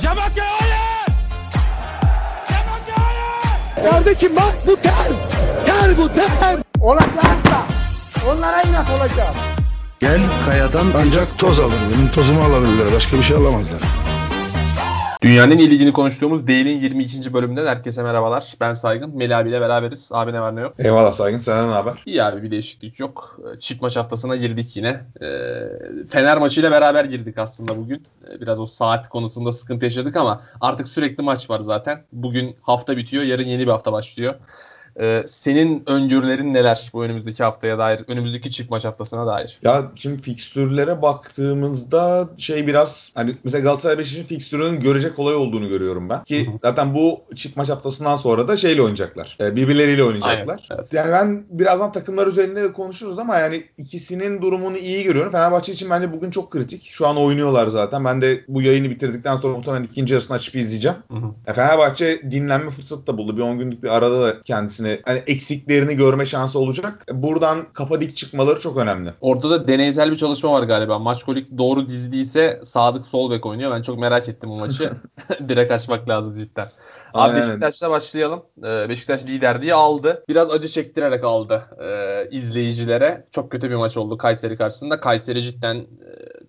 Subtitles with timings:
[0.00, 1.06] Cemakya hayır!
[2.48, 3.90] Cemakya hayır!
[3.90, 4.94] Kardeşim bak bu ter.
[5.66, 6.56] Ter bu ter.
[6.80, 7.66] Olacaksa
[8.30, 9.34] onlara inat olacağım.
[10.00, 11.74] Gel kayadan ancak toz alır.
[11.94, 12.86] Benim tozumu alabilirler.
[12.96, 13.80] Başka bir şey alamazlar.
[15.22, 17.34] Dünyanın ligini konuştuğumuz Değil'in 22.
[17.34, 18.54] bölümünden herkese merhabalar.
[18.60, 19.16] Ben Saygın.
[19.16, 20.10] Melih abiyle beraberiz.
[20.12, 20.74] Abi ne var ne yok.
[20.78, 21.38] Eyvallah Saygın.
[21.38, 21.94] Senden ne haber?
[22.06, 23.40] İyi abi bir değişiklik yok.
[23.58, 25.00] Çift maç haftasına girdik yine.
[25.22, 25.26] Ee,
[26.10, 28.02] Fener maçıyla beraber girdik aslında bugün.
[28.30, 32.02] Ee, Biraz o saat konusunda sıkıntı yaşadık ama artık sürekli maç var zaten.
[32.12, 33.22] Bugün hafta bitiyor.
[33.24, 34.34] Yarın yeni bir hafta başlıyor.
[35.00, 39.58] Ee, senin öngörülerin neler bu önümüzdeki haftaya dair, önümüzdeki çift maç haftasına dair?
[39.62, 46.08] Ya şimdi fikstürlere baktığımızda şey biraz hani mesela Galatasaray Beşiktaş'ın fikstürünün görecek kolay olduğunu görüyorum
[46.08, 46.24] ben.
[46.24, 49.38] Ki zaten bu çift maç haftasından sonra da şeyle oynayacaklar.
[49.40, 50.66] e, Birbirleriyle oynayacaklar.
[50.70, 50.94] Aynen, evet.
[50.94, 55.32] Yani ben birazdan takımlar üzerinde de konuşuruz ama yani ikisinin durumunu iyi görüyorum.
[55.32, 56.82] Fenerbahçe için bence bugün çok kritik.
[56.82, 58.04] Şu an oynuyorlar zaten.
[58.04, 60.96] Ben de bu yayını bitirdikten sonra muhtemelen ikinci yarısını açıp izleyeceğim.
[61.10, 61.26] Hı hı.
[61.46, 63.36] Ya Fenerbahçe dinlenme fırsatı da buldu.
[63.36, 67.06] Bir 10 günlük bir arada da kendisine hani eksiklerini görme şansı olacak.
[67.12, 69.14] Buradan kafa dik çıkmaları çok önemli.
[69.20, 70.98] Orada da deneysel bir çalışma var galiba.
[70.98, 73.70] Maç kolik doğru dizdiyse Sadık sol bek oynuyor.
[73.70, 74.90] Ben çok merak ettim bu maçı.
[75.48, 76.68] Direkt açmak lazım cidden.
[77.14, 77.48] Abi Aynen.
[77.48, 78.42] Beşiktaş'la başlayalım.
[78.58, 80.24] Ee, Beşiktaş liderliği aldı.
[80.28, 83.26] Biraz acı çektirerek aldı e, izleyicilere.
[83.30, 85.00] Çok kötü bir maç oldu Kayseri karşısında.
[85.00, 85.86] Kayseri cidden e,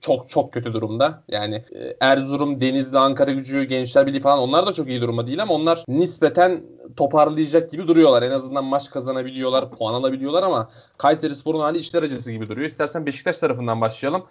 [0.02, 1.24] çok çok kötü durumda.
[1.28, 5.42] Yani e, Erzurum, Denizli, Ankara gücü, Gençler Birliği falan onlar da çok iyi durumda değil
[5.42, 6.64] ama onlar nispeten
[6.98, 8.24] toparlayacak gibi duruyorlar.
[8.24, 12.68] En azından maç kazanabiliyorlar, puan alabiliyorlar ama Kayseri Spor'un hali işler acısı gibi duruyor.
[12.68, 14.24] İstersen Beşiktaş tarafından başlayalım.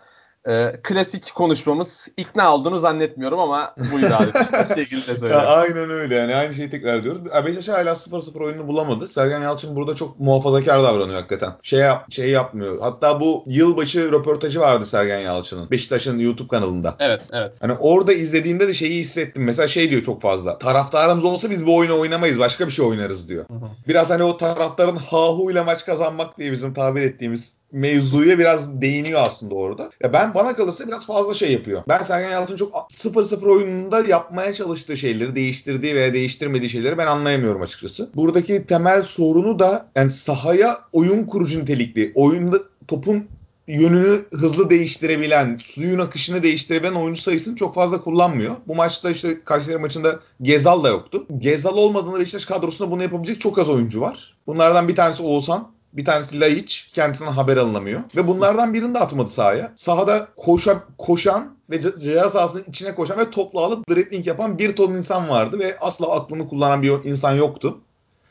[0.48, 2.08] Ee, klasik konuşmamız.
[2.16, 4.24] ikna olduğunu zannetmiyorum ama buyur abi.
[4.74, 5.34] Şekilde Ya söyle.
[5.36, 7.20] aynen öyle yani aynı şeyi tekrar diyoruz.
[7.34, 9.08] Ya Beşiktaş hala 0-0 oyununu bulamadı.
[9.08, 11.52] Sergen Yalçın burada çok muhafazakar davranıyor hakikaten.
[11.62, 12.78] Şey, yap, şey yapmıyor.
[12.80, 15.70] Hatta bu yılbaşı röportajı vardı Sergen Yalçın'ın.
[15.70, 16.96] Beşiktaş'ın YouTube kanalında.
[16.98, 17.52] Evet, evet.
[17.60, 19.44] Hani orada izlediğimde de şeyi hissettim.
[19.44, 20.58] Mesela şey diyor çok fazla.
[20.58, 22.38] Taraftarımız olsa biz bu oyunu oynamayız.
[22.38, 23.44] Başka bir şey oynarız diyor.
[23.88, 29.54] Biraz hani o taraftarın hahuyla maç kazanmak diye bizim tabir ettiğimiz mevzuya biraz değiniyor aslında
[29.54, 29.90] orada.
[30.02, 31.82] Ya ben bana kalırsa biraz fazla şey yapıyor.
[31.88, 37.62] Ben Sergen Yalçın çok 0-0 oyununda yapmaya çalıştığı şeyleri, değiştirdiği veya değiştirmediği şeyleri ben anlayamıyorum
[37.62, 38.10] açıkçası.
[38.14, 42.58] Buradaki temel sorunu da yani sahaya oyun kurucu nitelikli, oyunda
[42.88, 43.28] topun
[43.68, 48.56] yönünü hızlı değiştirebilen, suyun akışını değiştirebilen oyuncu sayısını çok fazla kullanmıyor.
[48.66, 51.26] Bu maçta işte Kayseri maçında Gezal da yoktu.
[51.38, 54.36] Gezal olmadığında Beşiktaş kadrosunda bunu yapabilecek çok az oyuncu var.
[54.46, 55.77] Bunlardan bir tanesi Oğuzhan.
[55.92, 56.88] Bir tanesi Laiç.
[56.94, 58.00] Kendisinden haber alınamıyor.
[58.16, 59.72] Ve bunlardan birini de atmadı sahaya.
[59.76, 64.76] Sahada koşa, koşan ve ce- ceza sahasının içine koşan ve topla alıp dribbling yapan bir
[64.76, 65.58] ton insan vardı.
[65.58, 67.78] Ve asla aklını kullanan bir insan yoktu.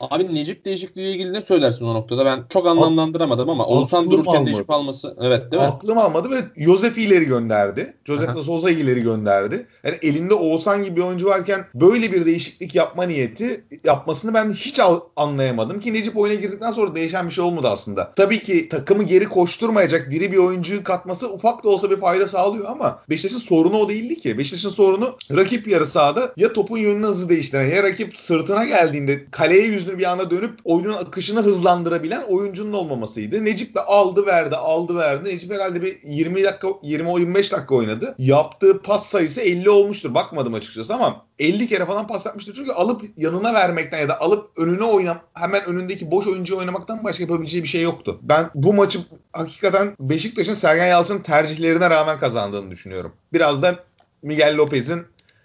[0.00, 2.24] Abi Necip değişikliğiyle ilgili ne söylersin o noktada?
[2.24, 4.50] Ben çok anlamlandıramadım ama Oğuzhan dururken almadı.
[4.50, 5.16] Necip alması.
[5.20, 5.68] Evet değil mi?
[5.68, 7.94] Aklım almadı ve Josef'i ileri gönderdi.
[8.04, 9.66] Josef de Souza'yı ileri gönderdi.
[9.84, 14.80] Yani elinde Oğuzhan gibi bir oyuncu varken böyle bir değişiklik yapma niyeti yapmasını ben hiç
[15.16, 18.12] anlayamadım ki Necip oyuna girdikten sonra değişen bir şey olmadı aslında.
[18.16, 22.66] Tabii ki takımı geri koşturmayacak diri bir oyuncuyu katması ufak da olsa bir fayda sağlıyor
[22.68, 24.38] ama Beşiktaş'ın sorunu o değildi ki.
[24.38, 29.66] Beşiktaş'ın sorunu rakip yarı sahada ya topun yönünü hızlı değiştiren ya rakip sırtına geldiğinde kaleye
[29.88, 33.44] yüzünü bir anda dönüp oyunun akışını hızlandırabilen oyuncunun olmamasıydı.
[33.44, 35.30] Necip de aldı verdi aldı verdi.
[35.30, 38.14] Necip herhalde bir 20 dakika 20-25 dakika oynadı.
[38.18, 40.14] Yaptığı pas sayısı 50 olmuştur.
[40.14, 42.54] Bakmadım açıkçası ama 50 kere falan pas yapmıştır.
[42.54, 47.22] Çünkü alıp yanına vermekten ya da alıp önüne oynam hemen önündeki boş oyuncuyu oynamaktan başka
[47.22, 48.18] yapabileceği bir şey yoktu.
[48.22, 48.98] Ben bu maçı
[49.32, 53.12] hakikaten Beşiktaş'ın Sergen Yalçın'ın tercihlerine rağmen kazandığını düşünüyorum.
[53.32, 53.76] Biraz da
[54.22, 55.02] Miguel Lopez'in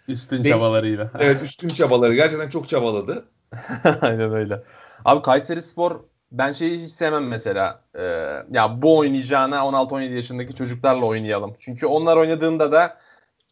[0.08, 1.12] Üstün Değil- çabalarıyla.
[1.20, 3.26] evet üstün çabaları gerçekten çok çabaladı.
[4.02, 4.64] Aynen öyle.
[5.06, 6.00] Abi Kayseri Spor
[6.32, 7.82] ben şeyi hiç sevmem mesela.
[7.96, 8.04] Ee,
[8.52, 11.56] ya bu oynayacağına 16-17 yaşındaki çocuklarla oynayalım.
[11.60, 12.98] Çünkü onlar oynadığında da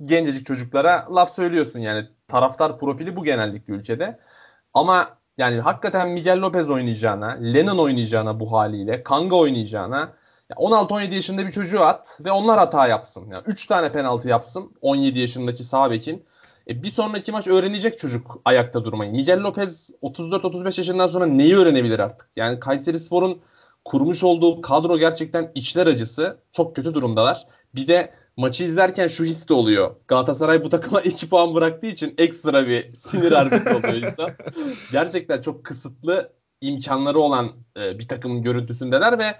[0.04, 2.08] gencecik çocuklara laf söylüyorsun yani.
[2.28, 4.20] Taraftar profili bu genellikle ülkede.
[4.74, 10.00] Ama yani hakikaten Miguel Lopez oynayacağına, Lennon oynayacağına bu haliyle, Kanga oynayacağına
[10.50, 13.28] ya 16-17 yaşında bir çocuğu at ve onlar hata yapsın.
[13.32, 16.26] Yani 3 tane penaltı yapsın 17 yaşındaki sağ bekin.
[16.70, 19.12] E bir sonraki maç öğrenecek çocuk ayakta durmayı.
[19.12, 22.30] Miguel Lopez 34-35 yaşından sonra neyi öğrenebilir artık?
[22.35, 23.41] Yani Kayseri Spor'un
[23.85, 26.38] kurmuş olduğu kadro gerçekten içler acısı.
[26.52, 27.47] Çok kötü durumdalar.
[27.76, 29.96] Bir de maçı izlerken şu his de oluyor.
[30.08, 34.30] Galatasaray bu takıma 2 puan bıraktığı için ekstra bir sinir harbisi oluyor insan.
[34.91, 39.35] Gerçekten çok kısıtlı imkanları olan e, bir takımın görüntüsündeler ve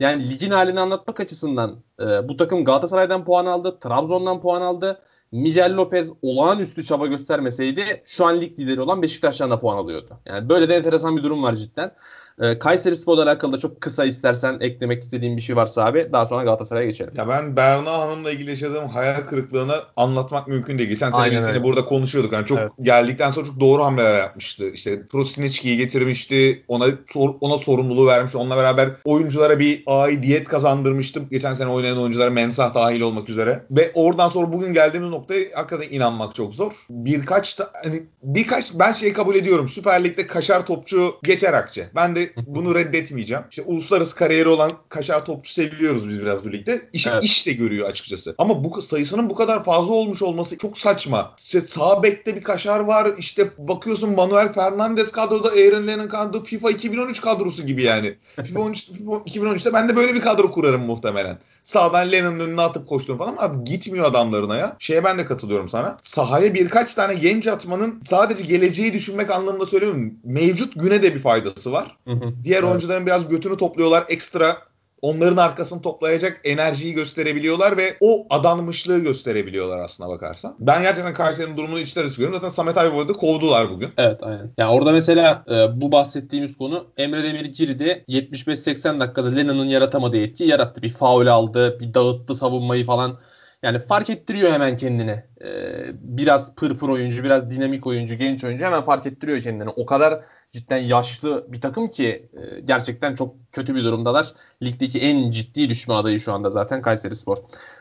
[0.00, 5.00] yani ligin halini anlatmak açısından e, bu takım Galatasaray'dan puan aldı, Trabzon'dan puan aldı.
[5.36, 10.20] Miguel Lopez olağanüstü çaba göstermeseydi şu an lig lideri olan Beşiktaş'tan da puan alıyordu.
[10.26, 11.92] Yani böyle de enteresan bir durum var cidden.
[12.40, 16.26] E, Kayseri Spor'la alakalı da çok kısa istersen eklemek istediğin bir şey varsa abi daha
[16.26, 17.12] sonra Galatasaray'a geçelim.
[17.16, 20.88] Ya ben Berna Hanım'la ilgili yaşadığım hayal kırıklığını anlatmak mümkün değil.
[20.88, 21.62] Geçen sene öyle.
[21.62, 22.32] burada konuşuyorduk.
[22.32, 22.70] Yani çok Evet.
[22.82, 24.70] geldikten sonra çok doğru hamleler yapmıştı.
[24.70, 26.64] İşte Prosinecki'yi getirmişti.
[26.68, 28.38] Ona sor- ona sorumluluğu vermişti.
[28.38, 31.22] Onunla beraber oyunculara bir aidiyet kazandırmıştı.
[31.30, 33.62] Geçen sene oynayan oyunculara mensah dahil olmak üzere.
[33.70, 36.72] Ve oradan sonra bugün geldiğimiz noktaya hakikaten inanmak çok zor.
[36.90, 39.68] Birkaç da hani birkaç ben şey kabul ediyorum.
[39.68, 41.86] Süper Lig'de kaşar topçu geçer akçe.
[41.94, 43.42] Ben de bunu reddetmeyeceğim.
[43.50, 46.88] İşte uluslararası kariyeri olan kaşar topçu seviyoruz biz biraz birlikte.
[46.92, 47.22] İşi Evet.
[47.22, 48.34] iş de görüyor açıkçası.
[48.38, 51.34] Ama bu sayısının bu kadar fazla olmuş olması çok saçma.
[51.38, 53.12] İşte sağ bekte bir kaşar var.
[53.18, 58.14] İşte bakıyorsun Manuel Fernandes kadroda, Aaron Lennon kadroda FIFA 2013 kadrosu gibi yani.
[58.44, 61.38] FIFA 13, FIFA 2013'te ben de böyle bir kadro kurarım muhtemelen.
[61.66, 64.76] Sağdan Lennon'ın önüne atıp koşturum falan ama gitmiyor adamlarına ya.
[64.78, 65.96] Şeye ben de katılıyorum sana.
[66.02, 70.14] Sahaya birkaç tane genç atmanın sadece geleceği düşünmek anlamında söylemiyorum.
[70.24, 71.96] Mevcut güne de bir faydası var.
[72.06, 72.34] Hı hı.
[72.44, 72.68] Diğer Evet.
[72.68, 74.04] oyuncuların biraz götünü topluyorlar.
[74.08, 74.56] Ekstra
[75.06, 80.56] onların arkasını toplayacak enerjiyi gösterebiliyorlar ve o adanmışlığı gösterebiliyorlar aslına bakarsan.
[80.60, 82.40] Ben gerçekten Kayseri'nin durumunu içler acısı görüyorum.
[82.40, 83.88] Zaten Samet Aybaba'yı da kovdular bugün.
[83.96, 84.50] Evet aynen.
[84.58, 88.04] Yani orada mesela e, bu bahsettiğimiz konu Emre Demir girdi.
[88.08, 90.82] 75-80 dakikada Lennon'ın yaratamadığı etkiyi yarattı.
[90.82, 93.18] Bir faul aldı, bir dağıttı savunmayı falan.
[93.62, 95.22] Yani fark ettiriyor hemen kendini.
[95.44, 95.48] E,
[95.92, 99.68] biraz pırpır oyuncu, biraz dinamik oyuncu, genç oyuncu hemen fark ettiriyor kendini.
[99.68, 100.20] O kadar
[100.56, 104.32] cidden yaşlı bir takım ki e, gerçekten çok kötü bir durumdalar.
[104.62, 107.36] Ligdeki en ciddi düşme adayı şu anda zaten Kayseri Spor.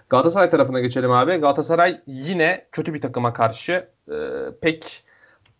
[0.09, 1.35] Galatasaray tarafına geçelim abi.
[1.35, 4.17] Galatasaray yine kötü bir takıma karşı e,
[4.61, 5.03] pek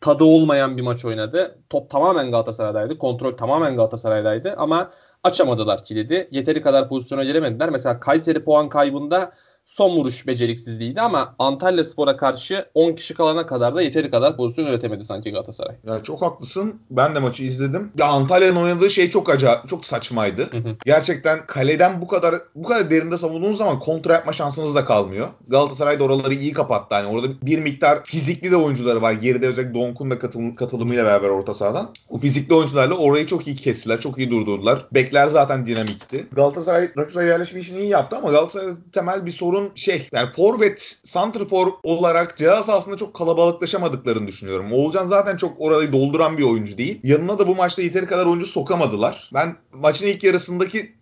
[0.02, 1.60] tadı olmayan bir maç oynadı.
[1.70, 2.98] Top tamamen Galatasaray'daydı.
[2.98, 4.92] Kontrol tamamen Galatasaray'daydı ama
[5.24, 6.28] açamadılar kilidi.
[6.32, 7.70] Yeteri kadar pozisyona giremediler.
[7.70, 9.32] Mesela Kayseri puan kaybında
[9.66, 14.66] son vuruş beceriksizliğiydi ama Antalya Spor'a karşı 10 kişi kalana kadar da yeteri kadar pozisyon
[14.66, 15.76] üretemedi sanki Galatasaray.
[15.88, 16.82] Ya çok haklısın.
[16.92, 17.92] Ben de maçı izledim.
[17.98, 20.52] Ya Antalya'nın oynadığı şey çok acayip, çok saçmaydı.
[20.52, 20.76] Hı hı.
[20.86, 25.28] Gerçekten kaleden bu kadar bu kadar derinde savunduğunuz zaman kontra yapma şansınız da kalmıyor.
[25.48, 26.96] Galatasaray da oraları iyi kapattı.
[26.96, 29.14] Yani orada bir miktar fizikli de oyuncuları var.
[29.14, 31.90] Geride özellikle Donk'un da katılım, katılımıyla beraber orta sahadan.
[32.10, 34.00] O fizikli oyuncularla orayı çok iyi kestiler.
[34.00, 34.86] Çok iyi durdurdular.
[34.94, 36.28] Bekler zaten dinamikti.
[36.32, 41.68] Galatasaray rakibe yerleşme işini iyi yaptı ama Galatasaray'da temel bir sorun şey yani forvet, santrfor
[41.84, 44.74] olarak ceza sahasında çok kalabalıklaşamadıklarını düşünüyorum.
[44.74, 47.00] Oğulcan zaten çok orayı dolduran bir oyuncu değil.
[47.04, 49.30] Yanına da bu maçta yeteri kadar oyuncu sokamadılar.
[49.34, 50.96] Ben maçın ilk yarısındaki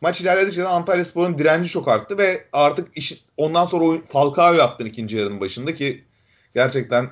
[0.00, 4.86] maç ilerledikçe Antalya Spor'un direnci çok arttı ve artık iş, ondan sonra oyun Falcao yaptın
[4.86, 6.04] ikinci yarının başında ki
[6.54, 7.10] gerçekten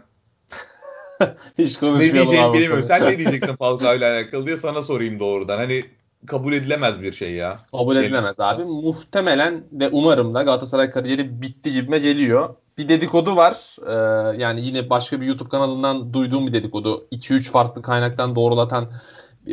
[1.58, 2.82] Hiç ne diyeceğimi bilemiyorum.
[2.82, 5.58] Sen ne diyeceksin Falcao ile alakalı diye sana sorayım doğrudan.
[5.58, 5.84] Hani
[6.26, 7.60] kabul edilemez bir şey ya.
[7.72, 8.64] Kabul edilemez abi.
[8.64, 12.54] Muhtemelen ve umarım da Galatasaray kariyeri bitti gibime geliyor.
[12.78, 13.76] Bir dedikodu var.
[13.86, 17.06] Ee, yani yine başka bir YouTube kanalından duyduğum bir dedikodu.
[17.12, 18.92] 2-3 farklı kaynaktan doğrulatan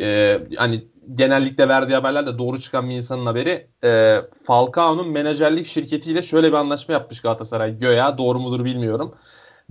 [0.00, 0.84] e, hani
[1.14, 3.66] genellikle verdiği haberler de doğru çıkan bir insanın haberi.
[3.84, 7.78] E, Falcao'nun menajerlik şirketiyle şöyle bir anlaşma yapmış Galatasaray.
[7.78, 9.14] Göya doğru mudur bilmiyorum.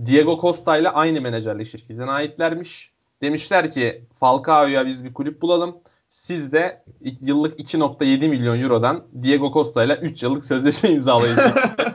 [0.06, 2.92] Diego Costa ile aynı menajerlik şirketine aitlermiş.
[3.22, 5.76] Demişler ki Falcao'ya biz bir kulüp bulalım.
[6.12, 6.84] Siz de
[7.20, 11.38] yıllık 2.7 milyon eurodan Diego Costa ile 3 yıllık sözleşme imzalayın.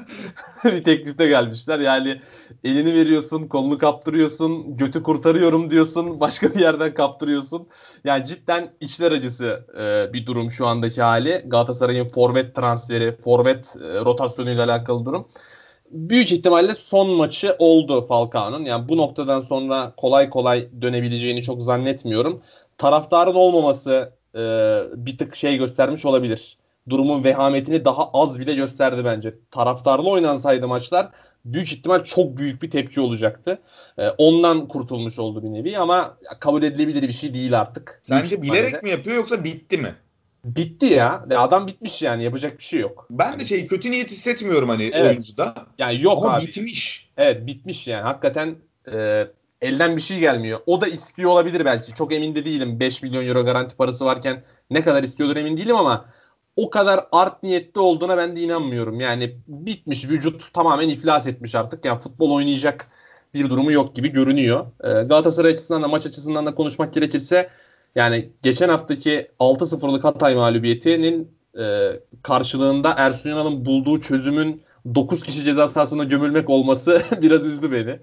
[0.65, 1.79] bir teklifte gelmişler.
[1.79, 2.21] Yani
[2.63, 7.67] elini veriyorsun, kolunu kaptırıyorsun, götü kurtarıyorum diyorsun, başka bir yerden kaptırıyorsun.
[8.03, 11.43] Yani cidden içler acısı e, bir durum şu andaki hali.
[11.45, 15.27] Galatasaray'ın forvet transferi, forvet e, rotasyonuyla alakalı durum.
[15.91, 18.65] Büyük ihtimalle son maçı oldu Falcao'nun.
[18.65, 22.42] Yani bu noktadan sonra kolay kolay dönebileceğini çok zannetmiyorum.
[22.77, 24.39] Taraftarın olmaması e,
[24.95, 26.57] bir tık şey göstermiş olabilir.
[26.89, 29.33] Durumun vehametini daha az bile gösterdi bence.
[29.51, 31.09] Taraftarlı oynansaydı maçlar
[31.45, 33.59] büyük ihtimal çok büyük bir tepki olacaktı.
[33.97, 37.99] E, ondan kurtulmuş oldu bir nevi ama kabul edilebilir bir şey değil artık.
[38.03, 39.95] Sence bilerek mi yapıyor yoksa bitti mi?
[40.45, 41.25] Bitti ya.
[41.29, 43.07] Ya Adam bitmiş yani yapacak bir şey yok.
[43.09, 45.11] Ben de şey kötü niyet hissetmiyorum hani Evet.
[45.11, 45.55] oyuncuda.
[45.77, 46.47] Yani yok Ama abi.
[46.47, 47.09] bitmiş.
[47.17, 48.03] Evet bitmiş yani.
[48.03, 48.55] Hakikaten
[48.93, 49.27] e,
[49.61, 50.59] elden bir şey gelmiyor.
[50.66, 51.94] O da istiyor olabilir belki.
[51.94, 52.80] Çok emin de değilim.
[52.80, 56.06] 5 milyon euro garanti parası varken ne kadar istiyordur emin değilim ama
[56.56, 58.99] o kadar art niyetli olduğuna ben de inanmıyorum.
[58.99, 60.09] Yani bitmiş.
[60.09, 61.85] Vücut tamamen iflas etmiş artık.
[61.85, 62.87] Yani futbol oynayacak
[63.33, 64.66] bir durumu yok gibi görünüyor.
[64.83, 67.49] E, Galatasaray açısından da maç açısından da konuşmak gerekirse
[67.95, 71.92] yani geçen haftaki 6-0'lık Hatay mağlubiyetinin e,
[72.23, 74.64] karşılığında Ersun Yanal'ın bulduğu çözümün
[74.95, 77.99] 9 kişi ceza sahasına gömülmek olması biraz üzdü beni.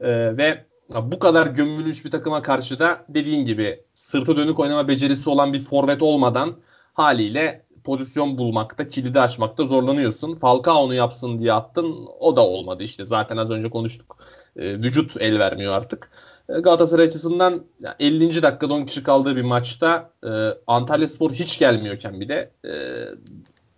[0.00, 5.30] E, ve bu kadar gömülmüş bir takıma karşı da dediğin gibi sırtı dönük oynama becerisi
[5.30, 6.56] olan bir forvet olmadan
[6.94, 10.34] haliyle pozisyon bulmakta, kilidi açmakta zorlanıyorsun.
[10.34, 12.08] Falcao onu yapsın diye attın.
[12.20, 13.04] O da olmadı işte.
[13.04, 14.16] Zaten az önce konuştuk.
[14.56, 16.10] e, vücut el vermiyor artık.
[16.48, 17.64] E, Galatasaray açısından
[18.00, 18.42] 50.
[18.42, 20.30] dakikada 10 kişi kaldığı bir maçta e,
[20.66, 22.72] Antalya Spor hiç gelmiyorken bir de e,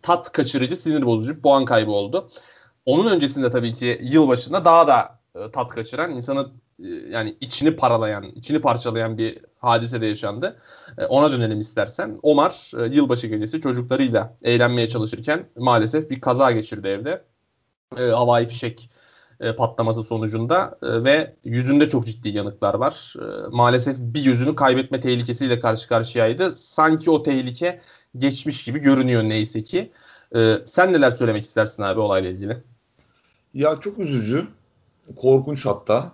[0.02, 2.30] tat kaçırıcı, sinir bozucu puan kaybı oldu.
[2.87, 5.18] Onun öncesinde tabii ki yılbaşında daha da
[5.53, 10.57] tat kaçıran, insanı e, yani içini paralayan, içini parçalayan bir hadise de yaşandı.
[10.99, 12.19] E, ona dönelim istersen.
[12.23, 17.25] Omar e, yılbaşı gecesi çocuklarıyla eğlenmeye çalışırken maalesef bir kaza geçirdi evde.
[17.99, 18.91] E, havai fişek
[19.41, 23.14] e, patlaması sonucunda e, ve yüzünde çok ciddi yanıklar var.
[23.19, 26.55] E, maalesef bir yüzünü kaybetme tehlikesiyle karşı karşıyaydı.
[26.55, 27.81] Sanki o tehlike
[28.17, 29.93] geçmiş gibi görünüyor neyse ki.
[30.37, 32.62] E, sen neler söylemek istersin abi olayla ilgili?
[33.55, 34.47] Ya çok üzücü.
[35.16, 36.12] Korkunç hatta.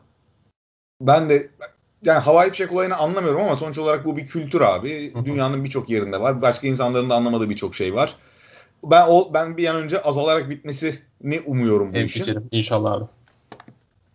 [1.00, 1.50] Ben de
[2.04, 5.12] yani havai fişek olayını anlamıyorum ama sonuç olarak bu bir kültür abi.
[5.24, 6.42] Dünyanın birçok yerinde var.
[6.42, 8.16] Başka insanların da anlamadığı birçok şey var.
[8.84, 12.24] Ben o ben bir an önce azalarak bitmesini umuyorum bu En işin.
[12.24, 12.48] fikrim.
[12.50, 13.04] İnşallah abi.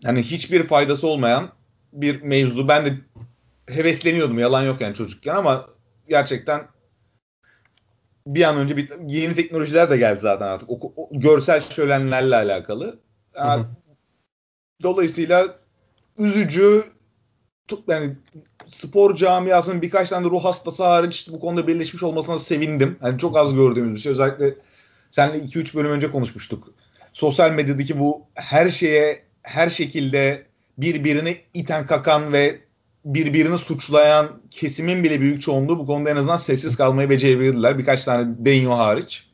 [0.04, 1.50] Yani hiçbir faydası olmayan
[1.94, 2.68] bir mevzu.
[2.68, 2.94] Ben de
[3.70, 5.66] hevesleniyordum yalan yok yani çocukken ama
[6.10, 6.62] gerçekten
[8.28, 10.70] bir an önce bir yeni teknolojiler de geldi zaten artık.
[10.70, 13.00] O, o görsel şölenlerle alakalı.
[13.38, 13.85] Yani Hı hı.
[14.84, 15.56] Dolayısıyla
[16.18, 16.84] üzücü
[17.88, 18.16] yani
[18.66, 22.98] spor camiasının birkaç tane ruh hastası hariç bu konuda birleşmiş olmasına sevindim.
[23.04, 24.12] Yani çok az gördüğümüz bir şey.
[24.12, 24.54] Özellikle
[25.12, 26.68] seninle 2-3 bölüm önce konuşmuştuk.
[27.14, 30.46] Sosyal medyadaki bu her şeye her şekilde
[30.78, 32.60] birbirini iten kakan ve
[33.06, 37.78] birbirini suçlayan kesimin bile büyük çoğunluğu bu konuda en azından sessiz kalmayı becerebildiler.
[37.78, 39.30] Birkaç tane denyo hariç.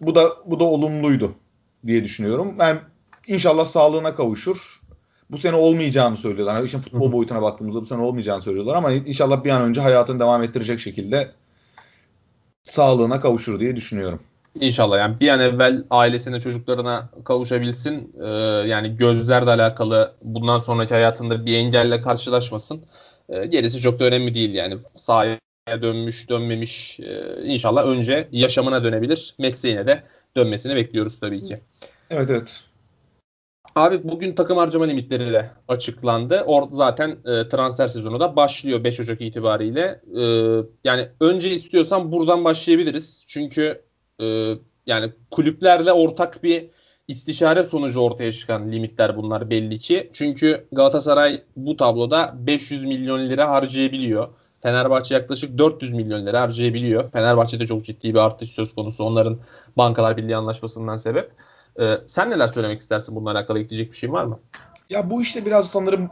[0.00, 1.34] Bu da bu da olumluydu
[1.86, 2.54] diye düşünüyorum.
[2.58, 2.80] Ben
[3.28, 4.80] inşallah sağlığına kavuşur.
[5.30, 6.54] Bu sene olmayacağını söylüyorlar.
[6.54, 10.20] Yani işin futbol boyutuna baktığımızda bu sene olmayacağını söylüyorlar ama inşallah bir an önce hayatını
[10.20, 11.30] devam ettirecek şekilde
[12.62, 14.20] sağlığına kavuşur diye düşünüyorum.
[14.60, 18.12] İnşallah yani bir an evvel ailesine çocuklarına kavuşabilsin.
[18.22, 18.28] Ee,
[18.68, 22.80] yani gözlerle alakalı bundan sonraki hayatında bir engelle karşılaşmasın.
[23.28, 29.34] Ee, gerisi çok da önemli değil yani sahaya dönmüş dönmemiş Ee, inşallah önce yaşamına dönebilir.
[29.38, 30.02] Mesleğine de
[30.36, 31.54] dönmesini bekliyoruz tabii ki.
[32.10, 32.64] Evet evet.
[33.78, 36.42] Abi bugün takım harcama limitleri de açıklandı.
[36.46, 40.00] Orada zaten e, transfer sezonu da başlıyor 5 Ocak itibariyle.
[40.20, 40.24] E,
[40.84, 43.24] yani önce istiyorsan buradan başlayabiliriz.
[43.28, 43.82] Çünkü
[44.20, 44.54] e,
[44.86, 46.70] yani kulüplerle ortak bir
[47.08, 50.10] istişare sonucu ortaya çıkan limitler bunlar belli ki.
[50.12, 54.28] Çünkü Galatasaray bu tabloda 500 milyon lira harcayabiliyor.
[54.62, 57.10] Fenerbahçe yaklaşık 400 milyon lira harcayabiliyor.
[57.10, 59.38] Fenerbahçe'de çok ciddi bir artış söz konusu onların
[59.76, 61.32] Bankalar Birliği anlaşmasından sebep.
[61.80, 64.40] Ee, sen neler söylemek istersin bununla alakalı ekleyecek bir şeyin var mı?
[64.90, 66.10] Ya bu işte biraz sanırım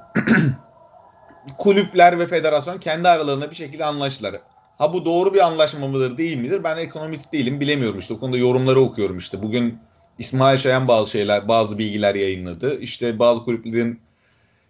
[1.59, 4.41] kulüpler ve federasyon kendi aralarında bir şekilde anlaştılar.
[4.79, 6.65] Ha bu doğru bir anlaşma mıdır değil midir?
[6.65, 8.15] Ben ekonomist değilim bilemiyorum işte.
[8.15, 9.43] O konuda yorumları okuyorum işte.
[9.43, 9.79] Bugün
[10.19, 12.81] İsmail Şayan bazı şeyler, bazı bilgiler yayınladı.
[12.81, 14.01] İşte bazı kulüplerin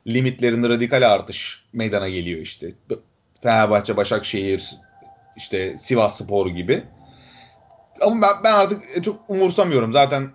[0.06, 2.72] limitlerinde radikal artış meydana geliyor işte.
[3.42, 4.70] Fenerbahçe, Başakşehir,
[5.36, 6.82] işte Sivas Spor gibi.
[8.02, 9.92] Ama ben, ben artık çok umursamıyorum.
[9.92, 10.30] Zaten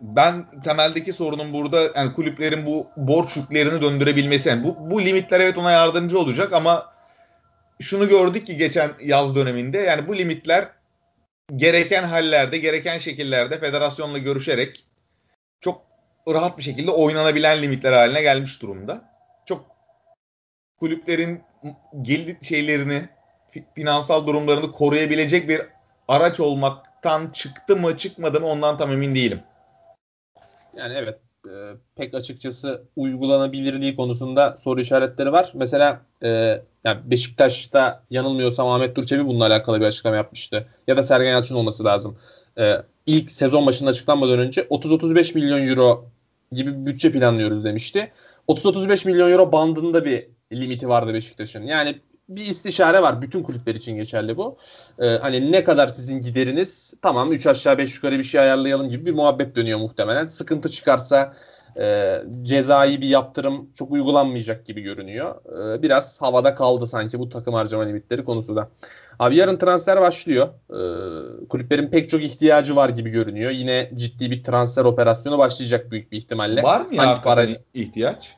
[0.00, 4.48] ben temeldeki sorunun burada yani kulüplerin bu borç yüklerini döndürebilmesi.
[4.48, 6.92] Yani bu, bu limitler evet ona yardımcı olacak ama
[7.80, 10.68] şunu gördük ki geçen yaz döneminde yani bu limitler
[11.56, 14.84] gereken hallerde, gereken şekillerde federasyonla görüşerek
[15.60, 15.82] çok
[16.28, 19.04] rahat bir şekilde oynanabilen limitler haline gelmiş durumda.
[19.46, 19.64] Çok
[20.80, 21.42] kulüplerin
[22.02, 23.08] gelir şeylerini,
[23.74, 25.62] finansal durumlarını koruyabilecek bir
[26.08, 29.42] araç olmaktan çıktı mı çıkmadı mı ondan tam emin değilim.
[30.76, 31.52] Yani evet e,
[31.96, 35.50] pek açıkçası uygulanabilirliği konusunda soru işaretleri var.
[35.54, 36.28] Mesela e,
[36.84, 40.66] yani Beşiktaş'ta yanılmıyorsam Ahmet Durçevi bununla alakalı bir açıklama yapmıştı.
[40.86, 42.18] Ya da Sergen Yalçın olması lazım.
[42.58, 46.04] E, ilk sezon başında açıklanmadan önce 30-35 milyon euro
[46.52, 48.12] gibi bir bütçe planlıyoruz demişti.
[48.48, 51.62] 30-35 milyon euro bandında bir limiti vardı Beşiktaş'ın.
[51.62, 53.22] Yani bir istişare var.
[53.22, 54.56] Bütün kulüpler için geçerli bu.
[54.98, 59.06] Ee, hani ne kadar sizin gideriniz tamam 3 aşağı 5 yukarı bir şey ayarlayalım gibi
[59.06, 60.26] bir muhabbet dönüyor muhtemelen.
[60.26, 61.34] Sıkıntı çıkarsa
[61.80, 65.34] e, cezai bir yaptırım çok uygulanmayacak gibi görünüyor.
[65.76, 68.68] E, biraz havada kaldı sanki bu takım harcama limitleri konusu da.
[69.18, 70.48] Abi yarın transfer başlıyor.
[70.70, 70.78] E,
[71.48, 73.50] kulüplerin pek çok ihtiyacı var gibi görünüyor.
[73.50, 76.62] Yine ciddi bir transfer operasyonu başlayacak büyük bir ihtimalle.
[76.62, 78.36] Var mı ya Hangi parayla- ihtiyaç?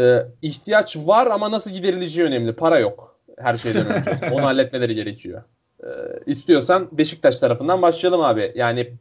[0.00, 2.52] E, ihtiyaç var ama nasıl giderileceği önemli.
[2.52, 4.10] Para yok her şeyden önce.
[4.34, 5.42] Onu halletmeleri gerekiyor.
[5.82, 5.88] E,
[6.26, 8.52] istiyorsan Beşiktaş tarafından başlayalım abi.
[8.56, 8.92] Yani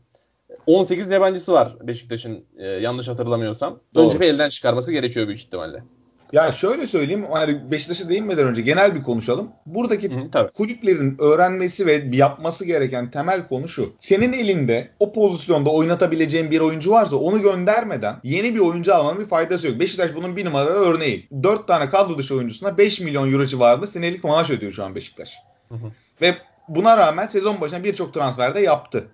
[0.65, 3.79] 18 yabancısı var Beşiktaş'ın e, yanlış hatırlamıyorsam.
[3.95, 4.05] Doğru.
[4.05, 5.83] Önce bir elden çıkarması gerekiyor büyük ihtimalle.
[6.31, 9.49] Ya şöyle söyleyeyim, hani Beşiktaş'a değinmeden önce genel bir konuşalım.
[9.65, 10.51] Buradaki Hı, tabii.
[10.51, 13.93] kulüplerin öğrenmesi ve yapması gereken temel konu şu.
[13.99, 19.25] Senin elinde o pozisyonda oynatabileceğin bir oyuncu varsa onu göndermeden yeni bir oyuncu almanın bir
[19.25, 19.79] faydası yok.
[19.79, 21.27] Beşiktaş bunun bir numara örneği.
[21.43, 25.33] 4 tane kadro dışı oyuncusuna 5 milyon euro civarında senelik maaş ödüyor şu an Beşiktaş.
[25.69, 25.91] Hı hı.
[26.21, 26.35] Ve
[26.67, 29.07] buna rağmen sezon başına birçok transfer de yaptı.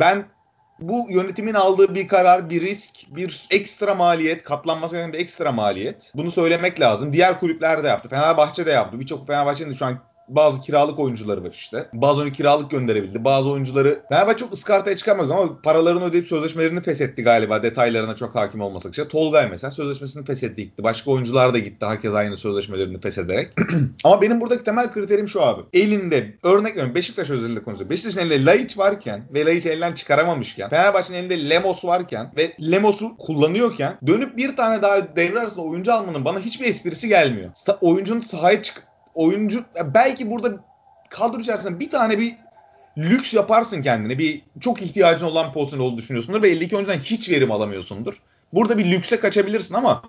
[0.00, 0.24] Ben
[0.88, 6.12] bu yönetimin aldığı bir karar, bir risk, bir ekstra maliyet, katlanması gereken bir ekstra maliyet.
[6.14, 7.12] Bunu söylemek lazım.
[7.12, 8.08] Diğer kulüpler de yaptı.
[8.08, 9.00] Fenerbahçe de yaptı.
[9.00, 9.98] Birçok Fenerbahçe'nin de şu an
[10.28, 11.88] bazı kiralık oyuncuları var işte.
[11.94, 13.24] Bazı oyuncu kiralık gönderebildi.
[13.24, 17.62] Bazı oyuncuları Fenerbahçe çok ıskartaya çıkamadı ama paralarını ödeyip sözleşmelerini feshetti galiba.
[17.62, 18.92] Detaylarına çok hakim olmasak.
[18.92, 20.82] İşte Tolgay mesela sözleşmesini feshetti gitti.
[20.82, 21.86] Başka oyuncular da gitti.
[21.86, 23.52] Herkes aynı sözleşmelerini feshederek.
[24.04, 25.62] ama benim buradaki temel kriterim şu abi.
[25.72, 27.90] Elinde örnek veriyorum Beşiktaş özelinde konuşuyor.
[27.90, 33.94] Beşiktaş'ın elinde Laiç varken ve Laiç'i elden çıkaramamışken Fenerbahçe'nin elinde Lemos varken ve Lemos'u kullanıyorken
[34.06, 37.50] dönüp bir tane daha devre arasında oyuncu almanın bana hiçbir esprisi gelmiyor.
[37.50, 39.64] Sa- oyuncunun sahaya çık oyuncu
[39.94, 40.64] belki burada
[41.10, 42.36] kadro içerisinde bir tane bir
[42.98, 44.18] lüks yaparsın kendine.
[44.18, 48.14] Bir çok ihtiyacın olan pozisyon olduğunu düşünüyorsundur ve 52 oyuncudan hiç verim alamıyorsundur.
[48.52, 50.02] Burada bir lüksle kaçabilirsin ama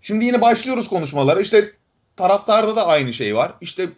[0.00, 1.40] şimdi yine başlıyoruz konuşmalara.
[1.40, 1.72] İşte
[2.16, 3.52] taraftarda da aynı şey var.
[3.60, 3.88] İşte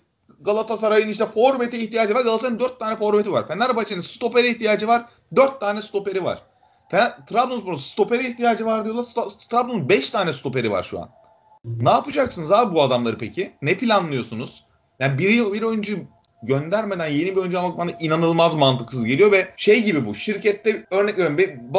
[0.40, 2.20] Galatasaray'ın işte forvete ihtiyacı var.
[2.20, 3.48] Galatasaray'ın 4 tane forveti var.
[3.48, 5.02] Fenerbahçe'nin stopere ihtiyacı var.
[5.36, 6.42] 4 tane stoperi var.
[7.26, 9.04] Trabzonspor'un stopere ihtiyacı var diyorlar.
[9.50, 11.10] Trabzon'un 5 tane stoperi var şu an.
[11.64, 13.52] Ne yapacaksınız abi bu adamları peki?
[13.62, 14.64] Ne planlıyorsunuz?
[15.00, 15.98] Yani bir, bir oyuncu
[16.42, 20.14] göndermeden yeni bir oyuncu almak bana inanılmaz mantıksız geliyor ve şey gibi bu.
[20.14, 21.38] Şirkette örnek veriyorum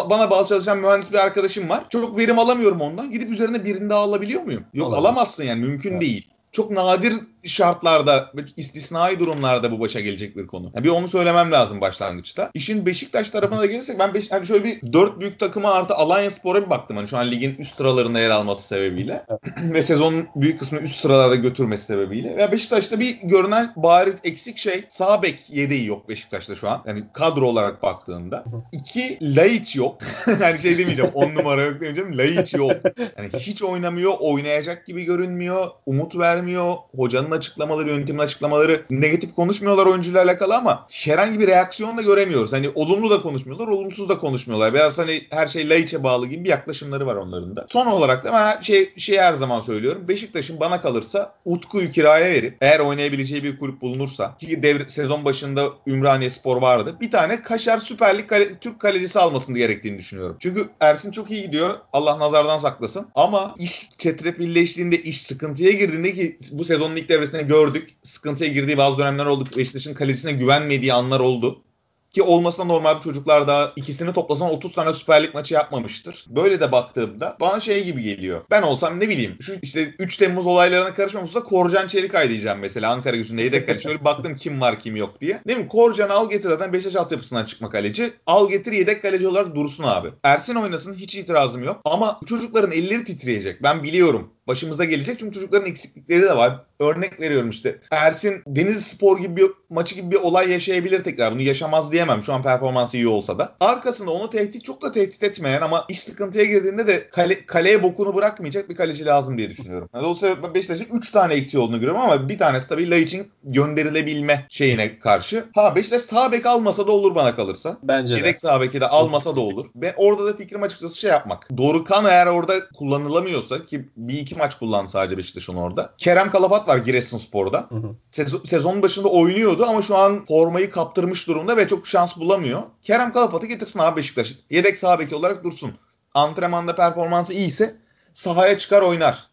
[0.09, 1.83] bana bağlı çalışan mühendis bir arkadaşım var.
[1.89, 3.11] Çok verim alamıyorum ondan.
[3.11, 4.63] Gidip üzerine birini daha alabiliyor muyum?
[4.73, 5.05] Yok Alamam.
[5.05, 6.01] alamazsın yani mümkün Evet.
[6.01, 6.30] değil.
[6.51, 10.72] Çok nadir şartlarda, istisnai durumlarda bu başa gelecek bir konu.
[10.75, 12.51] Yani bir onu söylemem lazım başlangıçta.
[12.53, 16.31] İşin Beşiktaş tarafına da gelirsek ben Beş, hani şöyle bir dört büyük takıma artı Alanya
[16.31, 16.98] Spor'a bir baktım.
[16.98, 19.25] Hani şu an ligin üst sıralarında yer alması sebebiyle.
[19.63, 22.38] ve sezonun büyük kısmını üst sıralarda götürmesi sebebiyle.
[22.38, 26.84] Ve Beşiktaş'ta bir görünen bariz eksik şey sağ bek yedeği yok Beşiktaş'ta şu an.
[26.88, 28.43] Yani kadro olarak baktığında.
[28.72, 29.98] İki Laiç yok.
[30.41, 32.17] yani şey demeyeceğim 10 numara yok demeyeceğim.
[32.17, 32.72] Laiç yok.
[33.17, 36.75] Yani hiç oynamıyor, oynayacak gibi görünmüyor, umut vermiyor.
[36.95, 42.53] Hocanın açıklamaları, yönetimin açıklamaları negatif konuşmuyorlar oyuncuyla alakalı ama herhangi bir reaksiyon da göremiyoruz.
[42.53, 44.74] Hani olumlu da konuşmuyorlar, olumsuz da konuşmuyorlar.
[44.74, 47.65] Biraz hani her şey Laiç'e bağlı gibi bir yaklaşımları var onların da.
[47.69, 50.07] Son olarak da ben şey, şey her zaman söylüyorum.
[50.07, 55.68] Beşiktaş'ın bana kalırsa Utku'yu kiraya verip eğer oynayabileceği bir kulüp bulunursa ki devre, sezon başında
[55.87, 56.96] Ümraniye Spor vardı.
[57.01, 60.37] Bir tane Kaşar Süper Lig kale- Türk kalecisi almasını gerektiğini düşünüyorum.
[60.39, 61.70] Çünkü Ersin çok iyi gidiyor.
[61.94, 63.07] Allah nazardan saklasın.
[63.15, 67.89] Ama iş çetrefilleştiğinde, iş sıkıntıya girdiğinde ki bu sezonun ilk devresinde gördük.
[68.03, 69.50] Sıkıntıya girdiği bazı dönemler oldu.
[69.57, 71.63] Beşiktaş'ın kalecisine güvenmediği anlar oldu.
[72.11, 76.25] Ki olmasa normal bir çocuklar daha ikisini toplasan 30 tane Süper Lig maçı yapmamıştır.
[76.29, 78.41] Böyle de baktığımda bana şey gibi geliyor.
[78.51, 83.15] Ben olsam ne bileyim şu işte 3 Temmuz olaylarına karışmamışsa Korcan Çelikay diyeceğim mesela Ankara
[83.15, 83.83] gücünde yedek kaleci.
[83.83, 85.41] Şöyle baktım kim var kim yok diye.
[85.48, 85.67] Değil mi?
[85.67, 88.11] Korcan al getir zaten Beşiktaş altyapısından çıkma kaleci.
[88.25, 90.09] Al getir yedek kaleci olarak dursun abi.
[90.24, 91.81] Ersin oynasın hiç itirazım yok.
[91.85, 93.63] Ama çocukların elleri titreyecek.
[93.63, 96.59] Ben biliyorum başımıza gelecek çünkü çocukların eksiklikleri de var.
[96.79, 97.79] Örnek veriyorum işte.
[97.91, 101.33] Ersin Deniz Spor gibi bir maçı gibi bir olay yaşayabilir tekrar.
[101.33, 103.55] Bunu yaşamaz diyemem şu an performansı iyi olsa da.
[103.59, 108.15] Arkasında onu tehdit çok da tehdit etmeyen ama iş sıkıntıya girdiğinde de kale, kaleye bokunu
[108.15, 109.89] bırakmayacak bir kaleci lazım diye düşünüyorum.
[109.93, 114.99] Yani dolayısıyla Beşiktaş'ın 3 tane eksiği olduğunu görüyorum ama bir tanesi tabii Laiç'in gönderilebilme şeyine
[114.99, 115.45] karşı.
[115.55, 117.77] Ha Beşiktaş sağ bek almasa da olur bana kalırsa.
[117.83, 118.17] Bence de.
[118.17, 119.65] Yedek sağ beki de almasa da olur.
[119.75, 121.57] Ve orada da fikrim açıkçası şey yapmak.
[121.57, 125.94] Dorukan eğer orada kullanılamıyorsa ki bir iki maç kullandı sadece Beşiktaş'ın orada.
[125.98, 127.65] Kerem Kalafat var Giresunspor'da.
[127.70, 127.96] Hı hı.
[128.11, 132.61] Sezon, sezonun başında oynuyordu ama şu an formayı kaptırmış durumda ve çok şans bulamıyor.
[132.81, 134.33] Kerem Kalafat'ı getirsin abi Beşiktaş.
[134.50, 135.74] Yedek sağ beki olarak dursun.
[136.13, 137.75] Antrenmanda performansı iyiyse
[138.13, 139.27] sahaya çıkar oynar.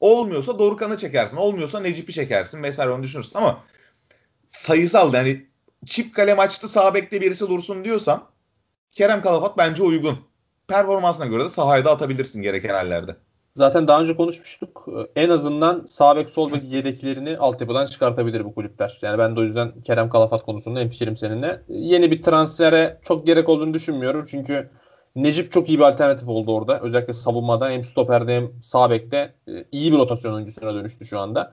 [0.00, 1.36] Olmuyorsa Dorukan'ı çekersin.
[1.36, 3.64] Olmuyorsa Necip'i çekersin vesaire onu düşünürsün ama
[4.48, 5.46] sayısal yani
[5.86, 8.24] çift kale maçta sağ bekte birisi dursun diyorsan
[8.92, 10.18] Kerem Kalafat bence uygun.
[10.68, 13.16] Performansına göre de sahaya da atabilirsin gereken hallerde.
[13.56, 14.86] Zaten daha önce konuşmuştuk.
[15.16, 18.98] Ee, En azından sağ bek sol bek yedeklerini altyapıdan çıkartabilir bu kulüpler.
[19.02, 21.62] Yani ben de o yüzden Kerem Kalafat konusunda hemfikirim seninle.
[21.68, 24.24] Yeni bir transfere çok gerek olduğunu düşünmüyorum.
[24.28, 24.70] Çünkü
[25.16, 26.80] Necip çok iyi bir alternatif oldu orada.
[26.80, 31.52] Özellikle savunmada hem stoperde hem sağ bekte e, iyi bir rotasyon oyuncusuna dönüştü şu anda.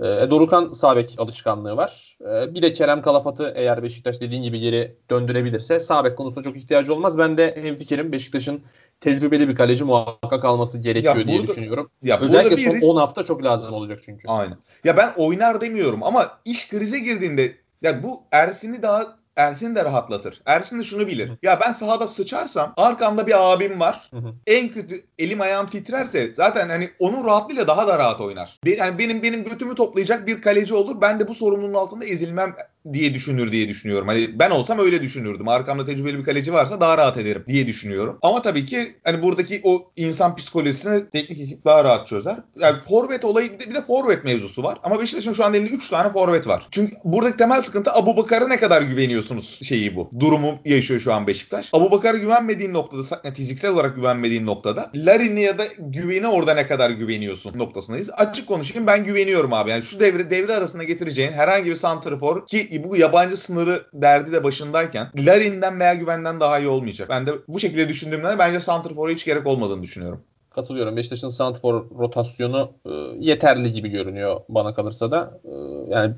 [0.00, 2.18] E, Dorukan sağ bek alışkanlığı var.
[2.20, 6.56] E, Bir de Kerem Kalafat'ı eğer Beşiktaş dediğin gibi geri döndürebilirse sağ bek konusunda çok
[6.56, 7.18] ihtiyacı olmaz.
[7.18, 8.60] Ben de hemfikirim Beşiktaş'ın
[9.00, 11.90] tecrübeli bir kaleci muhakkak alması gerekiyor Ya diye burada- düşünüyorum.
[12.02, 14.28] Ya Özellikle son risk- 10 hafta çok lazım olacak çünkü.
[14.28, 14.56] Aynen.
[14.84, 20.42] Ya ben oynar demiyorum ama iş krize girdiğinde ya bu Ersin'i daha Ersin de rahatlatır.
[20.46, 21.32] Ersin de şunu bilir.
[21.42, 24.10] Ya ben sahada sıçarsam arkamda bir abim var.
[24.46, 28.60] En kötü elim ayağım titrerse zaten hani onun rahatlığıyla daha da rahat oynar.
[28.64, 31.00] Yani benim benim götümü toplayacak bir kaleci olur.
[31.00, 32.56] Ben de bu sorumluluğun altında ezilmem
[32.92, 34.08] diye düşünür diye düşünüyorum.
[34.08, 35.48] Hani ben olsam öyle düşünürdüm.
[35.48, 38.18] Arkamda tecrübeli bir kaleci varsa daha rahat ederim diye düşünüyorum.
[38.22, 42.36] Ama tabii ki hani buradaki o insan psikolojisini teknik ekip daha rahat çözer.
[42.60, 44.78] Yani forvet olayı bir de, bir de forvet mevzusu var.
[44.82, 46.66] Ama Beşiktaş'ın şu an elinde 3 tane forvet var.
[46.70, 50.10] Çünkü buradaki temel sıkıntı Abu Bakar'a ne kadar güveniyorsunuz şeyi bu.
[50.20, 51.70] Durumu yaşıyor şu an Beşiktaş.
[51.72, 56.66] Abu Bakar'a güvenmediğin noktada yani fiziksel olarak güvenmediğin noktada Larin'e ya da güveni orada ne
[56.66, 58.10] kadar güveniyorsun noktasındayız.
[58.10, 59.70] Açık konuşayım ben güveniyorum abi.
[59.70, 64.44] Yani şu devre devre arasında getireceğin herhangi bir santrafor ki bu yabancı sınırı derdi de
[64.44, 67.08] başındayken Larin'den veya güvenden daha iyi olmayacak.
[67.10, 70.20] Ben de bu şekilde düşündüğümden de bence santrafora hiç gerek olmadığını düşünüyorum.
[70.50, 70.96] Katılıyorum.
[70.96, 75.40] Beşiktaş'ın santrfor rotasyonu e, yeterli gibi görünüyor bana kalırsa da.
[75.44, 75.50] E,
[75.90, 76.14] yani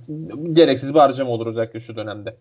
[0.53, 2.37] gereksiz bir harcama olur özellikle şu dönemde.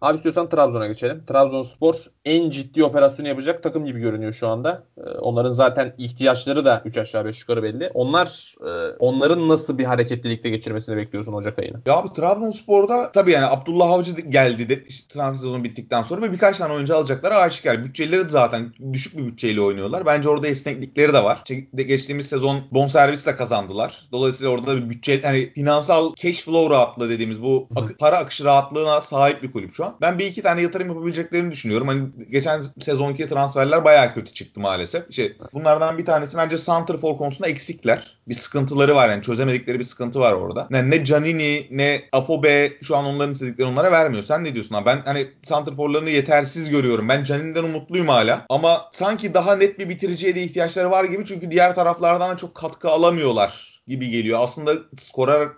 [0.00, 1.24] Abi istiyorsan Trabzon'a geçelim.
[1.26, 4.82] Trabzonspor en ciddi operasyonu yapacak takım gibi görünüyor şu anda.
[4.98, 7.90] E, onların zaten ihtiyaçları da 3 aşağı 5 yukarı belli.
[7.94, 11.80] Onlar e, onların nasıl bir hareketlilikte geçirmesini bekliyorsun Ocak ayını?
[11.86, 16.32] Ya abi Trabzonspor'da tabii yani Abdullah Avcı geldi de işte transfer sezonu bittikten sonra ve
[16.32, 17.84] birkaç tane oyuncu alacakları aşikar.
[17.84, 20.06] Bütçeleri de zaten düşük bir bütçeyle oynuyorlar.
[20.06, 21.42] Bence orada esneklikleri de var.
[21.74, 24.02] Geçtiğimiz sezon bonservisle kazandılar.
[24.12, 29.00] Dolayısıyla orada bir bütçe hani finansal cash flow rahatlığı dediğimiz bu ak- para akışı rahatlığına
[29.00, 29.96] sahip bir kulüp şu an.
[30.00, 31.88] Ben bir iki tane yatırım yapabileceklerini düşünüyorum.
[31.88, 35.04] Hani geçen sezonki transferler bayağı kötü çıktı maalesef.
[35.10, 38.16] İşte bunlardan bir tanesi bence Santrfor konusunda eksikler.
[38.28, 40.68] Bir sıkıntıları var yani çözemedikleri bir sıkıntı var orada.
[40.70, 44.22] Yani ne Canini ne Afobe şu an onların istediklerini onlara vermiyor.
[44.22, 44.86] Sen ne diyorsun abi?
[44.86, 47.08] Ben hani Santrforlarını yetersiz görüyorum.
[47.08, 48.46] Ben Canini'den umutluyum hala.
[48.48, 51.24] Ama sanki daha net bir bitiriciye de ihtiyaçları var gibi.
[51.24, 54.38] Çünkü diğer taraflardan da çok katkı alamıyorlar gibi geliyor.
[54.42, 55.48] Aslında skorer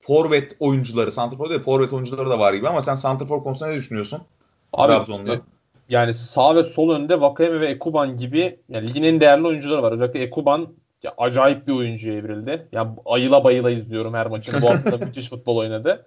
[0.00, 4.22] forvet oyuncuları, santrfor değil forvet oyuncuları da var gibi ama sen santrfor konusunda ne düşünüyorsun?
[4.72, 5.34] Abi, Trabzon'da.
[5.34, 5.40] e,
[5.88, 9.92] yani sağ ve sol önde Vakayeme ve Ekuban gibi yani ligin en değerli oyuncuları var.
[9.92, 10.68] Özellikle Ekuban
[11.02, 12.68] ya, acayip bir oyuncuya evrildi.
[12.72, 14.62] Yani ayıla bayıla izliyorum her maçını.
[14.62, 16.06] Bu hafta müthiş futbol oynadı.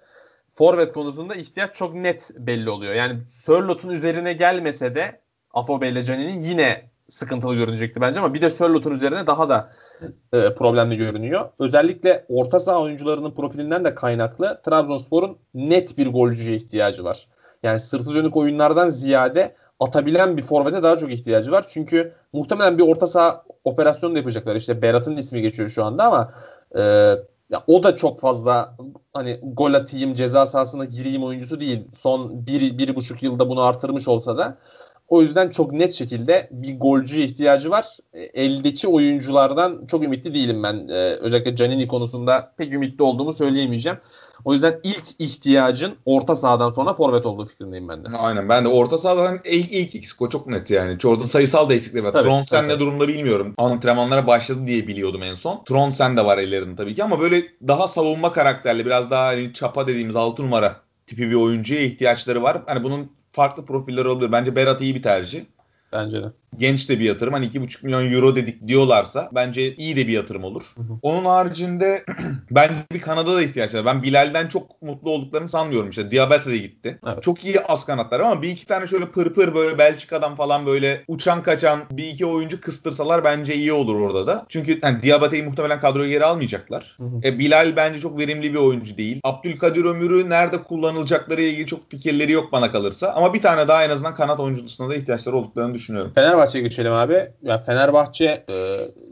[0.52, 2.94] Forvet konusunda ihtiyaç çok net belli oluyor.
[2.94, 5.20] Yani Sörlot'un üzerine gelmese de
[5.54, 9.72] Afobe ile Canini'nin yine sıkıntılı görünecekti bence ama bir de Sörlot'un üzerine daha da
[10.32, 11.48] e, problemli görünüyor.
[11.58, 17.28] Özellikle orta saha oyuncularının profilinden de kaynaklı Trabzonspor'un net bir golcüye ihtiyacı var.
[17.62, 21.64] Yani sırtı dönük oyunlardan ziyade atabilen bir forvete daha çok ihtiyacı var.
[21.68, 24.56] Çünkü muhtemelen bir orta saha operasyonu da yapacaklar.
[24.56, 26.32] İşte Berat'ın ismi geçiyor şu anda ama
[26.74, 26.82] e,
[27.50, 28.76] ya o da çok fazla
[29.12, 31.88] hani gol atayım ceza sahasına gireyim oyuncusu değil.
[31.92, 34.58] Son bir, bir buçuk yılda bunu artırmış olsa da
[35.14, 37.86] o yüzden çok net şekilde bir golcüye ihtiyacı var.
[38.12, 40.88] E, Eldeki oyunculardan çok ümitli değilim ben.
[40.88, 43.98] Ee, özellikle Canini konusunda pek ümitli olduğumu söyleyemeyeceğim.
[44.44, 48.16] O yüzden ilk ihtiyacın orta sahadan sonra forvet olduğu fikrindeyim ben de.
[48.16, 50.98] Aynen ben de orta sahadan ilk, ilk ikisi çok net yani.
[51.04, 52.12] Orada sayısal da eksikleri var.
[52.12, 52.68] Tabii.
[52.68, 53.54] ne durumda bilmiyorum.
[53.58, 55.64] Antrenmanlara başladı diye biliyordum en son.
[55.64, 59.86] Trondsen de var ellerinde tabii ki ama böyle daha savunma karakterli biraz daha hani çapa
[59.86, 62.62] dediğimiz 6 numara tipi bir oyuncuya ihtiyaçları var.
[62.66, 64.32] Hani bunun farklı profilleri olabilir.
[64.32, 65.44] Bence Berat iyi bir tercih.
[65.92, 66.32] Bence de.
[66.58, 67.32] Genç de bir yatırım.
[67.34, 70.62] Hani 2,5 milyon euro dedik diyorlarsa bence iyi de bir yatırım olur.
[70.76, 70.98] Hı hı.
[71.02, 72.04] Onun haricinde
[72.50, 73.86] bence bir Kanada da ihtiyaç var.
[73.86, 76.10] Ben Bilal'den çok mutlu olduklarını sanmıyorum işte.
[76.10, 76.98] Diabete de gitti.
[77.06, 77.22] Evet.
[77.22, 81.04] Çok iyi az kanatlar ama bir iki tane şöyle pır pır böyle Belçika'dan falan böyle
[81.08, 84.46] uçan kaçan bir iki oyuncu kıstırsalar bence iyi olur orada da.
[84.48, 86.96] Çünkü yani Diabate'yi muhtemelen kadroya geri almayacaklar.
[86.96, 87.20] Hı hı.
[87.24, 89.20] E, Bilal bence çok verimli bir oyuncu değil.
[89.24, 93.12] Abdülkadir Ömür'ü nerede kullanılacakları ilgili çok fikirleri yok bana kalırsa.
[93.12, 96.12] Ama bir tane daha en azından kanat oyuncusuna da ihtiyaçları olduklarını düşünüyorum.
[96.44, 97.32] Fenerbahçe'ye geçelim abi.
[97.42, 98.54] Ya Fenerbahçe e,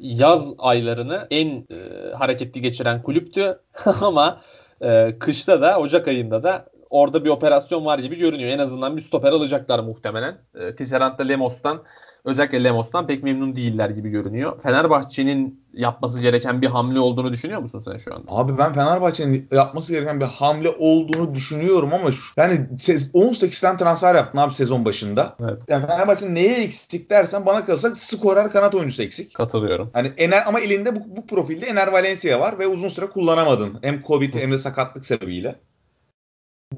[0.00, 3.58] yaz aylarını en e, hareketli geçiren kulüptü
[4.00, 4.40] ama
[4.80, 8.50] e, kışta da Ocak ayında da orada bir operasyon var gibi görünüyor.
[8.50, 10.38] En azından bir stoper alacaklar muhtemelen.
[10.54, 11.82] E, Tisserand da Lemos'tan
[12.24, 14.60] özellikle Lemos'tan pek memnun değiller gibi görünüyor.
[14.62, 18.24] Fenerbahçe'nin yapması gereken bir hamle olduğunu düşünüyor musun sen şu anda?
[18.28, 23.78] Abi ben Fenerbahçe'nin yapması gereken bir hamle olduğunu düşünüyorum ama şu, yani sez- 18 tane
[23.78, 25.36] transfer yaptın abi sezon başında.
[25.42, 25.62] Evet.
[25.68, 29.34] Yani Fenerbahçe'nin neye eksik dersen bana kalırsa skorer kanat oyuncusu eksik.
[29.34, 29.90] Katılıyorum.
[29.92, 33.78] Hani Ener ama elinde bu, bu profilde Ener Valencia var ve uzun süre kullanamadın.
[33.82, 35.54] Hem Covid hem de sakatlık sebebiyle.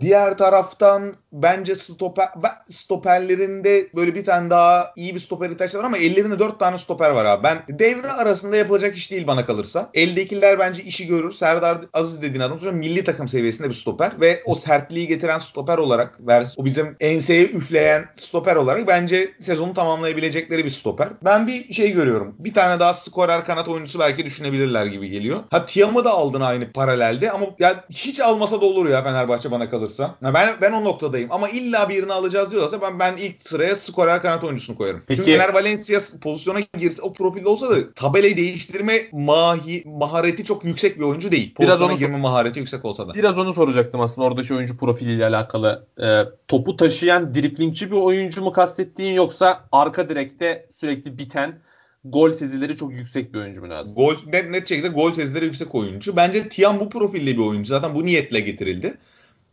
[0.01, 2.29] Diğer taraftan bence stoper,
[2.69, 7.11] stoperlerinde böyle bir tane daha iyi bir stoper ihtiyaçları var ama ellerinde 4 tane stoper
[7.11, 7.45] var abi.
[7.45, 9.91] Ben devre arasında yapılacak iş değil bana kalırsa.
[9.95, 11.33] Eldekiler bence işi görür.
[11.33, 15.79] Serdar Aziz dediğin adam sonra milli takım seviyesinde bir stoper ve o sertliği getiren stoper
[15.79, 16.19] olarak
[16.57, 21.09] o bizim enseye üfleyen stoper olarak bence sezonu tamamlayabilecekleri bir stoper.
[21.25, 22.35] Ben bir şey görüyorum.
[22.39, 25.41] Bir tane daha skorer kanat oyuncusu belki düşünebilirler gibi geliyor.
[25.51, 29.71] Ha Tiam'ı da aldın aynı paralelde ama ya hiç almasa da olur ya Fenerbahçe bana
[29.71, 29.84] kalırsa.
[29.85, 30.15] Kalırsa.
[30.23, 34.45] Ben ben o noktadayım ama illa birini alacağız diyorlarsa ben ben ilk sıraya skorer kanat
[34.45, 35.03] oyuncusunu koyarım.
[35.07, 40.65] Peki- Çünkü eğer Valencia pozisyona girse o profilde olsa da tabelayı değiştirme mahi mahareti çok
[40.65, 41.55] yüksek bir oyuncu değil.
[41.61, 43.15] Biraz Pozisyona onu- girme mahareti yüksek olsa da.
[43.15, 45.87] Biraz onu soracaktım aslında oradaki oyuncu profiliyle alakalı.
[46.03, 51.59] Ee, topu taşıyan driplingçi bir oyuncu mu kastettiğin yoksa arka direkte sürekli biten
[52.05, 53.95] gol sezileri çok yüksek bir oyuncu mu lazım?
[53.97, 56.17] Gol net, net şekilde gol tezleri yüksek oyuncu.
[56.17, 57.69] Bence Tiam bu profilde bir oyuncu.
[57.69, 58.95] Zaten bu niyetle getirildi.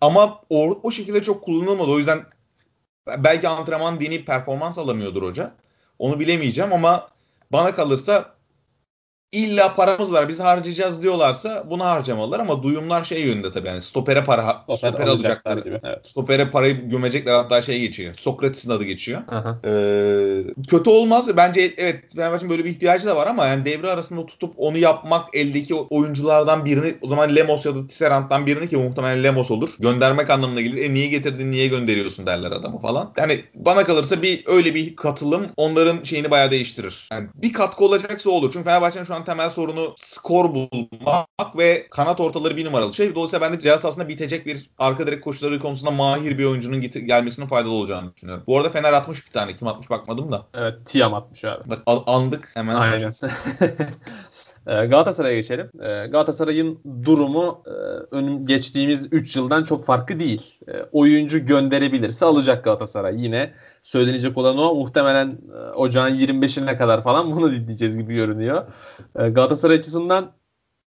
[0.02, 1.92] Ama o, o şekilde çok kullanılmadı.
[1.92, 2.20] O yüzden
[3.08, 5.56] belki antrenman deneyip performans alamıyordur hoca.
[6.00, 7.10] Onu bilemeyeceğim ama
[7.52, 8.36] bana kalırsa
[9.32, 14.24] illa paramız var biz harcayacağız diyorlarsa bunu harcamalılar ama duyumlar şey yönünde tabii yani stopere
[14.24, 15.58] para stoper, alacaklar.
[15.58, 15.80] gibi.
[15.84, 16.08] Evet.
[16.08, 18.14] Stopere parayı gömecekler hatta şey geçiyor.
[18.18, 19.22] Sokrates'in adı geçiyor.
[19.28, 19.60] Aha.
[19.66, 21.38] Ee, kötü olmaz.
[21.38, 25.36] Bence evet Fenerbahçe'nin böyle bir ihtiyacı da var ama yani devre arasında tutup onu yapmak
[25.36, 29.70] eldeki oyunculardan birini o zaman Lemos ya da Tisserant'tan birini ki muhtemelen Lemos olur.
[29.80, 30.84] Göndermek anlamına gelir.
[30.84, 33.14] E niye getirdin niye gönderiyorsun derler adamı falan.
[33.18, 37.10] Yani bana kalırsa bir öyle bir katılım onların şeyini bayağı değiştirir.
[37.12, 38.52] Yani bir katkı olacaksa olur.
[38.54, 43.16] Çünkü Fenerbahçe'nin şu an temel sorunu skor bulmak ve kanat ortaları bir numaralı şey.
[43.16, 47.48] Dolayısıyla ben de cihaz aslında bitecek bir arka direk koşuları konusunda mahir bir oyuncunun gelmesinin
[47.48, 48.44] faydalı olacağını düşünüyorum.
[48.48, 49.56] Bu arada Fener atmış bir tane.
[49.56, 50.46] Kim atmış bakmadım da.
[50.54, 51.70] Evet Tiam atmış abi.
[51.70, 52.76] Bak andık hemen.
[52.76, 53.12] Aynen.
[54.68, 55.72] Ee, Galatasaray'a geçelim.
[55.80, 57.70] Ee, Galatasaray'ın durumu e,
[58.16, 60.60] önüm geçtiğimiz 3 yıldan çok farklı değil.
[60.68, 63.24] Ee, Oyuncu gönderebilirse alacak Galatasaray.
[63.24, 64.76] Yine söylenecek olan o.
[64.76, 68.68] Muhtemelen e, ocağın 25'ine kadar falan bunu dinleyeceğiz gibi görünüyor.
[69.16, 70.32] Ee, Galatasaray açısından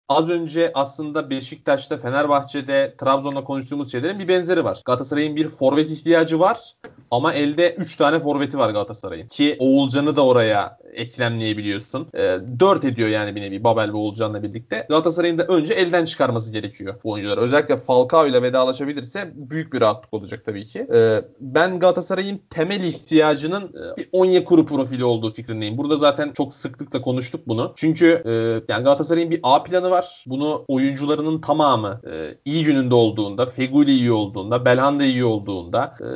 [0.08, 4.82] az önce aslında Beşiktaş'ta, Fenerbahçe'de, Trabzon'da konuştuğumuz şeylerin bir benzeri var.
[4.84, 6.72] Galatasaray'ın bir forvet ihtiyacı var
[7.10, 9.26] ama elde 3 tane forveti var Galatasaray'ın.
[9.26, 12.08] Ki Oğulcan'ı da oraya eklemleyebiliyorsun.
[12.14, 14.86] E, 4 ediyor yani bir nevi Babel ve Oğulcan'la birlikte.
[14.88, 17.40] Galatasaray'ın da önce elden çıkarması gerekiyor bu oyuncuları.
[17.40, 20.86] Özellikle Falcao ile vedalaşabilirse büyük bir rahatlık olacak tabii ki.
[20.94, 25.78] E, ben Galatasaray'ın temel ihtiyacının e, bir Onyekuru profili olduğu fikrindeyim.
[25.78, 27.72] Burada zaten çok sıklıkla konuştuk bunu.
[27.76, 28.32] Çünkü e,
[28.72, 29.95] yani Galatasaray'ın bir A planı var.
[30.26, 36.08] Bunu oyuncularının tamamı e, iyi gününde olduğunda, Feguli iyi olduğunda, Belhanda iyi olduğunda, e,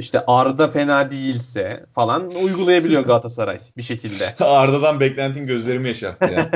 [0.00, 4.34] işte Arda fena değilse falan uygulayabiliyor Galatasaray bir şekilde.
[4.44, 6.50] Arda'dan beklentin gözlerimi yaşarttı ya.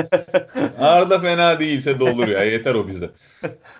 [0.79, 2.43] Arda fena değilse de olur ya.
[2.43, 3.09] Yeter o bizde.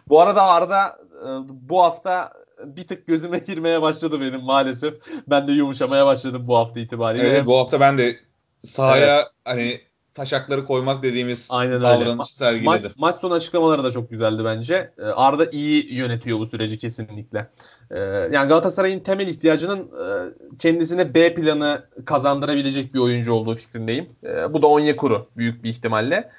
[0.09, 2.33] Bu arada Arda e, bu hafta
[2.65, 4.93] bir tık gözüme girmeye başladı benim maalesef.
[5.27, 7.27] Ben de yumuşamaya başladım bu hafta itibariyle.
[7.27, 8.15] Evet bu hafta ben de
[8.63, 9.81] sahaya hani
[10.13, 12.89] taşakları koymak dediğimiz Aynen davranışı sergiledi.
[12.97, 14.91] maç sonu açıklamaları da çok güzeldi bence.
[14.97, 17.47] Ee, Arda iyi yönetiyor bu süreci kesinlikle.
[17.91, 24.09] Ee, yani Galatasaray'ın temel ihtiyacının e, kendisine B planı kazandırabilecek bir oyuncu olduğu fikrindeyim.
[24.23, 26.29] Ee, bu da Onyekuru büyük bir ihtimalle.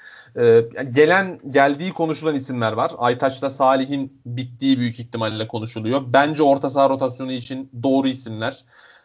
[0.91, 2.91] Gelen geldiği konuşulan isimler var.
[2.97, 6.01] Aytaç'la Salih'in bittiği büyük ihtimalle konuşuluyor.
[6.07, 8.63] Bence orta saha rotasyonu için doğru isimler.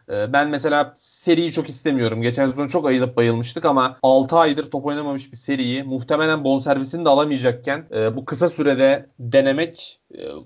[0.09, 2.21] Ee, Ben mesela seriyi çok istemiyorum.
[2.21, 7.09] Geçen sezon çok ayılıp bayılmıştık ama 6 aydır top oynamamış bir seriyi muhtemelen bonservisini de
[7.09, 9.99] alamayacakken e, bu kısa sürede denemek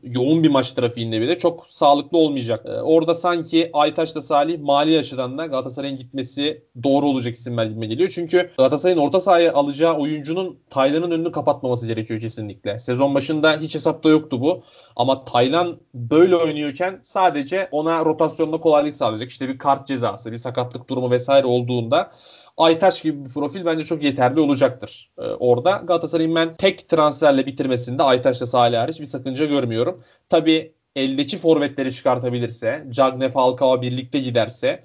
[0.04, 2.66] yoğun bir maç trafiğinde bile çok sağlıklı olmayacak.
[2.66, 8.12] E, Orada sanki Aytaç'la Salih mali açıdan da Galatasaray'ın gitmesi doğru olacak isimler gibi geliyor.
[8.16, 12.80] Çünkü Galatasaray'ın orta sahaya alacağı oyuncunun Taylan'ın önünü kapatmaması gerekiyor kesinlikle.
[12.80, 14.64] Sezon başında hiç hesapta yoktu bu.
[14.96, 19.30] Ama Taylan böyle oynuyorken sadece ona rotasyonda kolaylık sağlayacak.
[19.30, 22.12] İşte bir kart cezası, bir sakatlık durumu vesaire olduğunda
[22.58, 25.72] Aytaç gibi bir profil bence çok yeterli olacaktır ee, orada.
[25.72, 30.04] Galatasaray'ın ben tek transferle bitirmesinde Aytaç'la Salih hariç bir sakınca görmüyorum.
[30.30, 34.84] Tabii eldeki forvetleri çıkartabilirse, Cagne Falcao birlikte giderse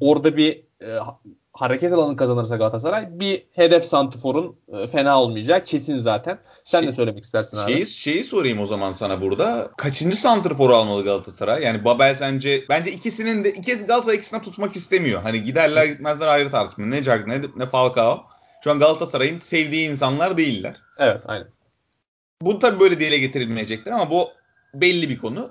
[0.00, 0.98] orada bir e,
[1.54, 6.38] hareket alanı kazanırsa Galatasaray bir hedef santiforun e, fena olmayacağı kesin zaten.
[6.64, 7.72] Sen Şey- ne söylemek istersin abi?
[7.72, 9.70] Şeyi, şeyi sorayım o zaman sana burada.
[9.76, 11.62] Kaçıncı santrforu almalı Galatasaray?
[11.62, 15.22] Yani Babel sence bence ikisinin de ikisi Galatasaray ikisini tutmak istemiyor.
[15.22, 16.86] Hani giderler gitmezler ayrı tartışma.
[16.86, 18.24] Ne Cagne ne, ne Falcao.
[18.64, 20.76] Şu an Galatasaray'ın sevdiği insanlar değiller.
[20.98, 21.48] Evet aynen.
[22.42, 24.28] Bu tabii böyle dile getirilmeyecektir ama bu
[24.74, 25.50] belli bir konu.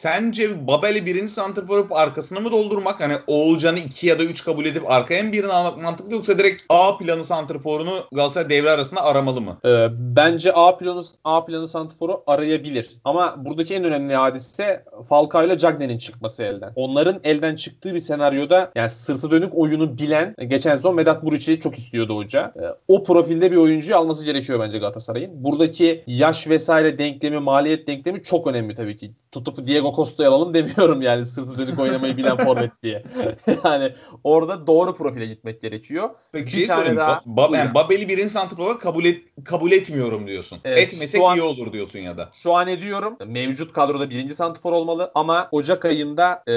[0.00, 3.00] Sence Babel'i birinci santrfor yapıp arkasını mı doldurmak?
[3.00, 6.62] Hani Oğulcan'ı 2 ya da 3 kabul edip arkaya mı birini almak mantıklı yoksa direkt
[6.68, 9.58] A planı santrforunu Galatasaray devre arasında aramalı mı?
[9.64, 12.90] Ee, bence A planı A planı santiforu arayabilir.
[13.04, 16.72] Ama buradaki en önemli hadise Falcao ile Cagne'nin çıkması elden.
[16.76, 21.78] Onların elden çıktığı bir senaryoda yani sırtı dönük oyunu bilen geçen sezon Vedat Muriç'i çok
[21.78, 22.52] istiyordu hoca.
[22.56, 25.44] Ee, o profilde bir oyuncuyu alması gerekiyor bence Galatasaray'ın.
[25.44, 29.10] Buradaki yaş vesaire denklemi, maliyet denklemi çok önemli tabii ki.
[29.32, 33.02] Tutup Diego Diego Costa'yı alalım demiyorum yani sırtı dönük oynamayı bilen forvet diye.
[33.64, 33.92] yani
[34.24, 36.10] orada doğru profile gitmek gerekiyor.
[36.32, 37.54] Peki Bir şey tane daha- Ba- Ba- Buyurun.
[37.54, 40.58] yani Babel'i birinci santrfor olarak kabul, et, kabul etmiyorum diyorsun.
[40.64, 42.28] Evet, Etmesek an- iyi olur diyorsun ya da.
[42.32, 43.16] Şu an ediyorum.
[43.26, 46.52] Mevcut kadroda birinci santifor olmalı ama Ocak ayında e,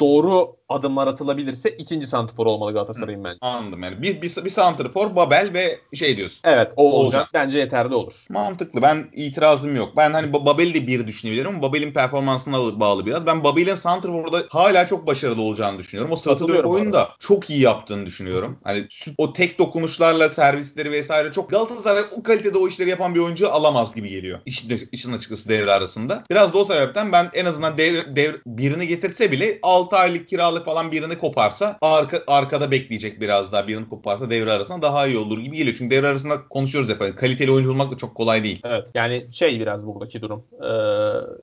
[0.00, 3.38] doğru adımlar atılabilirse ikinci santifor olmalı Galatasaray'ın bence.
[3.40, 4.02] Anladım yani.
[4.02, 6.40] Bir, bir, bir santrfor, Babel ve şey diyorsun.
[6.44, 7.00] Evet o Olacak.
[7.04, 7.28] olacak.
[7.34, 8.26] Bence yeterli olur.
[8.30, 8.82] Mantıklı.
[8.82, 9.92] Ben itirazım yok.
[9.96, 13.26] Ben hani Ba- Babel'i de bir düşünebilirim ama Babel'in performansına bağlı- bağlı biraz.
[13.26, 16.12] Ben Babel'in Santrfor'da hala çok başarılı olacağını düşünüyorum.
[16.12, 18.58] O bu oyunu da çok iyi yaptığını düşünüyorum.
[18.64, 18.86] Hani
[19.18, 23.94] o tek dokunuşlarla servisleri vesaire çok Galatasaray o kalitede o işleri yapan bir oyuncu alamaz
[23.94, 24.38] gibi geliyor.
[24.46, 26.24] İşin, işin açıkçası devre arasında.
[26.30, 30.64] Biraz da o sebepten ben en azından devre, devre- birini getirse bile 6 aylık kiralık
[30.64, 35.38] falan birini koparsa arka, arkada bekleyecek biraz daha birini koparsa devre arasında daha iyi olur
[35.38, 35.76] gibi geliyor.
[35.78, 37.00] Çünkü devre arasında konuşuyoruz hep.
[37.00, 38.60] Hani Kaliteli oyuncu bulmak da çok kolay değil.
[38.64, 40.44] Evet yani şey biraz buradaki durum.
[40.62, 40.66] Ee,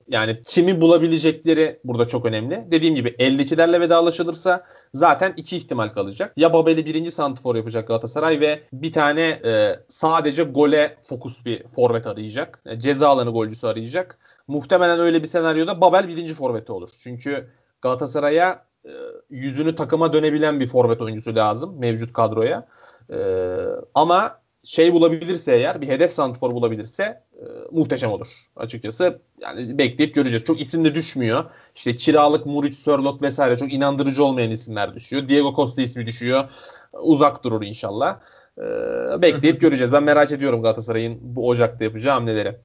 [0.08, 0.80] yani kimi
[1.22, 2.66] bulabilecekleri burada çok önemli.
[2.70, 6.32] Dediğim gibi 52'lerle vedalaşılırsa zaten iki ihtimal kalacak.
[6.36, 12.06] Ya Babel'i birinci santifor yapacak Galatasaray ve bir tane e, sadece gole fokus bir forvet
[12.06, 12.62] arayacak.
[12.66, 14.18] E, ceza alanı golcüsü arayacak.
[14.48, 16.90] Muhtemelen öyle bir senaryoda Babel birinci forveti olur.
[17.02, 17.48] Çünkü
[17.82, 18.92] Galatasaray'a e,
[19.30, 22.66] yüzünü takıma dönebilen bir forvet oyuncusu lazım mevcut kadroya.
[23.10, 23.18] E,
[23.94, 27.02] ama şey bulabilirse eğer bir hedef santifor bulabilirse
[27.34, 29.20] e, muhteşem olur açıkçası.
[29.40, 30.44] Yani bekleyip göreceğiz.
[30.44, 31.44] Çok isim de düşmüyor.
[31.74, 35.28] İşte kiralık Muriç, Sörlot vesaire çok inandırıcı olmayan isimler düşüyor.
[35.28, 36.44] Diego Costa ismi düşüyor.
[36.92, 38.20] Uzak durur inşallah.
[38.58, 38.62] E,
[39.22, 39.92] bekleyip göreceğiz.
[39.92, 42.56] Ben merak ediyorum Galatasaray'ın bu Ocak'ta yapacağı hamleleri.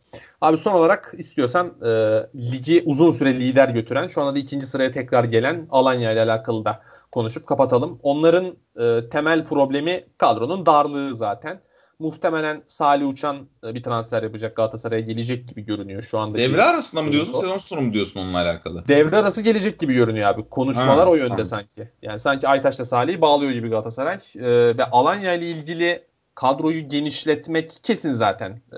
[0.41, 1.89] Abi son olarak istiyorsan e,
[2.35, 6.65] ligi uzun süre lider götüren şu anda da ikinci sıraya tekrar gelen Alanya ile alakalı
[6.65, 6.81] da
[7.11, 7.99] konuşup kapatalım.
[8.03, 11.61] Onların e, temel problemi kadronun darlığı zaten.
[11.99, 16.37] Muhtemelen Salih Uçan e, bir transfer yapacak Galatasaray'a gelecek gibi görünüyor şu anda.
[16.37, 18.87] Devre arasında mı diyorsun, sezon sonu mu diyorsun onunla alakalı?
[18.87, 20.49] Devre arası gelecek gibi görünüyor abi.
[20.49, 21.45] Konuşmalar Ha, o yönde tamam.
[21.45, 21.89] sanki.
[22.01, 24.17] Yani sanki Aytaş'la Salih'i bağlıyor gibi Galatasaray.
[24.35, 24.41] Ee,
[24.77, 26.06] ve Alanya ile ilgili
[26.37, 28.61] kadroyu genişletmek kesin zaten.
[28.73, 28.77] Ee,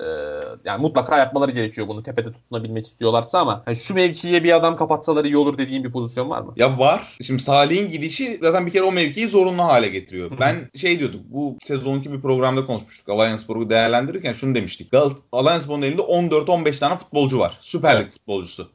[0.65, 5.25] yani mutlaka yapmaları gerekiyor bunu tepede tutunabilmek istiyorlarsa ama yani şu mevkiye bir adam kapatsalar
[5.25, 6.53] iyi olur dediğin bir pozisyon var mı?
[6.55, 7.17] Ya var.
[7.21, 10.31] Şimdi Salih'in gidişi zaten bir kere o mevkiyi zorunlu hale getiriyor.
[10.39, 11.21] Ben şey diyorduk.
[11.25, 13.09] Bu sezonki bir programda konuşmuştuk.
[13.09, 14.91] Alliance Spor'u değerlendirirken şunu demiştik.
[14.91, 17.57] Gal Alliance Spor'un elinde 14-15 tane futbolcu var.
[17.61, 18.13] Süper Lig Evet.
[18.13, 18.69] futbolcusu.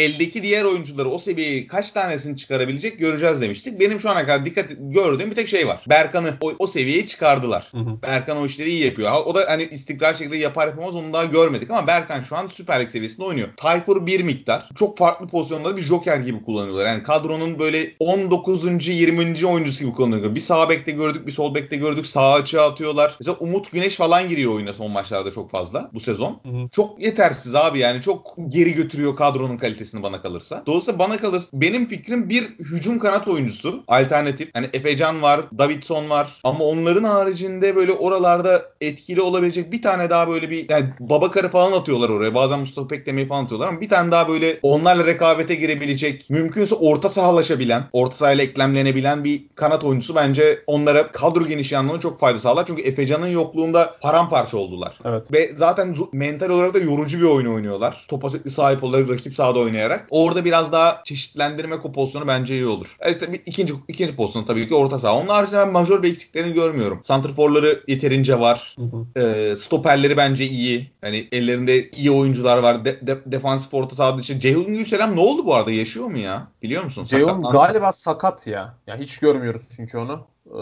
[0.00, 3.80] Eldeki diğer oyuncuları o seviyeyi kaç tanesini çıkarabilecek göreceğiz demiştik.
[3.80, 5.84] Benim şu ana kadar dikkat gördüğüm bir tek şey var.
[5.88, 7.68] Berkan'ı o, o seviyeye çıkardılar.
[7.70, 8.02] Hı hı.
[8.02, 9.12] Berkan o işleri iyi yapıyor.
[9.12, 12.80] O da hani istikrar şekilde yapar yapamaz onu daha görmedik ama Berkan şu an Süper
[12.80, 13.48] Lig seviyesinde oynuyor.
[13.56, 14.68] Tayfur bir miktar.
[14.74, 16.86] Çok farklı pozisyonlarda bir joker gibi kullanıyorlar.
[16.86, 18.88] Yani kadronun böyle 19.
[18.88, 19.46] 20.
[19.46, 20.34] oyuncusu gibi kullanıyorlar.
[20.34, 22.06] Bir sağ bekte gördük, bir sol bekte gördük.
[22.06, 23.16] Sağ açığa atıyorlar.
[23.20, 26.40] Mesela Umut Güneş falan giriyor oyuna son maçlarda çok fazla bu sezon.
[26.42, 26.68] Hı hı.
[26.72, 29.56] Çok yetersiz abi yani çok geri götürüyor kadronun
[29.90, 30.62] kalitesini bana kalırsa.
[30.66, 34.50] Dolayısıyla bana kalırsa benim fikrim bir hücum kanat oyuncusu alternatif.
[34.54, 40.28] Hani Efecan var, Davidson var ama onların haricinde böyle oralarda etkili olabilecek bir tane daha
[40.28, 42.34] böyle bir yani Babakar'ı falan atıyorlar oraya.
[42.34, 47.08] Bazen Mustafa Pekdemir'i falan atıyorlar ama bir tane daha böyle onlarla rekabete girebilecek, mümkünse orta
[47.08, 52.66] sahalaşabilen, orta sahayla eklemlenebilen bir kanat oyuncusu bence onlara kadro genişliği anlamında çok fayda sağlar.
[52.66, 54.98] Çünkü Efecan'ın yokluğunda paramparça oldular.
[55.04, 55.32] Evet.
[55.32, 58.04] Ve zaten mental olarak da yorucu bir oyun oynuyorlar.
[58.08, 60.06] Topa sürekli sahip olarak rakip sahada oynayarak.
[60.10, 62.96] Orada biraz daha çeşitlendirmek o pozisyonu bence iyi olur.
[63.00, 65.14] Evet tabii ikinci, ikinci pozisyon tabii ki orta saha.
[65.14, 67.00] Onun haricinde ben majör bir eksiklerini görmüyorum.
[67.02, 68.76] Santrforları yeterince var.
[68.78, 69.20] Hı hı.
[69.20, 70.90] Ee, stoperleri bence iyi.
[71.00, 72.84] Hani ellerinde iyi oyuncular var.
[72.84, 74.40] De- de- defansif orta saha dışı.
[74.40, 75.70] Ceyhun Gülselam ne oldu bu arada?
[75.70, 76.48] Yaşıyor mu ya?
[76.62, 77.04] Biliyor musun?
[77.04, 78.74] Ceyhun galiba sakat ya.
[78.86, 80.26] Ya hiç görmüyoruz çünkü onu.
[80.46, 80.60] Ee,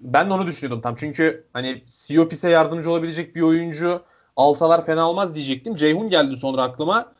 [0.00, 0.94] ben de onu düşünüyordum tam.
[0.96, 4.00] Çünkü hani Siopis'e yardımcı olabilecek bir oyuncu
[4.36, 5.76] alsalar fena olmaz diyecektim.
[5.76, 7.12] Ceyhun geldi sonra aklıma.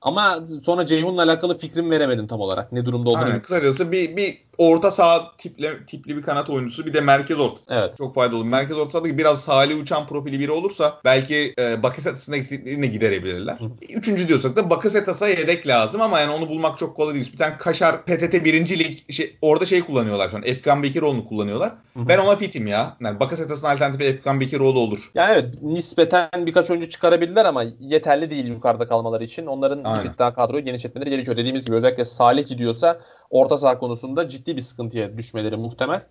[0.00, 2.72] Ama sonra Ceyhun'la alakalı fikrim veremedim tam olarak.
[2.72, 3.24] Ne durumda olduğunu.
[3.24, 3.42] Aynen.
[3.42, 7.96] Kısacası bir, bir orta saha tipli, tipli bir kanat oyuncusu bir de merkez orta Evet.
[7.98, 8.44] çok faydalı.
[8.44, 13.58] Merkez orta sahada biraz Salih Uçan profili biri olursa belki e, Bakasetas'ın eksikliğini de giderebilirler.
[13.88, 17.32] Üçüncü diyorsak da Bakasetas'a yedek lazım ama yani onu bulmak çok kolay değil.
[17.32, 20.42] Bir tane Kaşar PTT birinci lig şey, orada şey kullanıyorlar şu an.
[20.46, 21.72] Efkan Bekiroğlu'nu kullanıyorlar.
[21.94, 22.08] Hı hı.
[22.08, 22.96] Ben ona fitim ya.
[23.00, 25.10] Yani Bakasetas'ın alternatifi Efkan Bekiroğlu olur.
[25.14, 29.46] Yani evet nispeten birkaç oyuncu çıkarabilirler ama yeterli değil yukarıda kalmaları için.
[29.46, 30.12] Onların Aynen.
[30.12, 31.36] bir daha kadroyu genişletmeleri gerekiyor.
[31.36, 36.02] Dediğimiz gibi özellikle Salih gidiyorsa orta saha konusunda ciddi bir sıkıntıya düşmeleri muhtemel.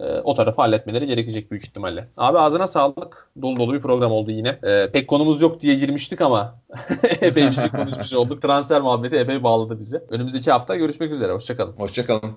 [0.00, 2.08] Ee, o tarafı halletmeleri gerekecek büyük ihtimalle.
[2.16, 3.28] Abi ağzına sağlık.
[3.42, 4.58] Dolu dolu bir program oldu yine.
[4.62, 6.54] Ee, pek konumuz yok diye girmiştik ama
[7.20, 8.42] epey bir şey konuşmuş olduk.
[8.42, 10.02] Transfer muhabbeti epey bağladı bizi.
[10.10, 11.32] Önümüzdeki hafta görüşmek üzere.
[11.32, 11.72] Hoşçakalın.
[11.72, 12.22] Hoşçakalın.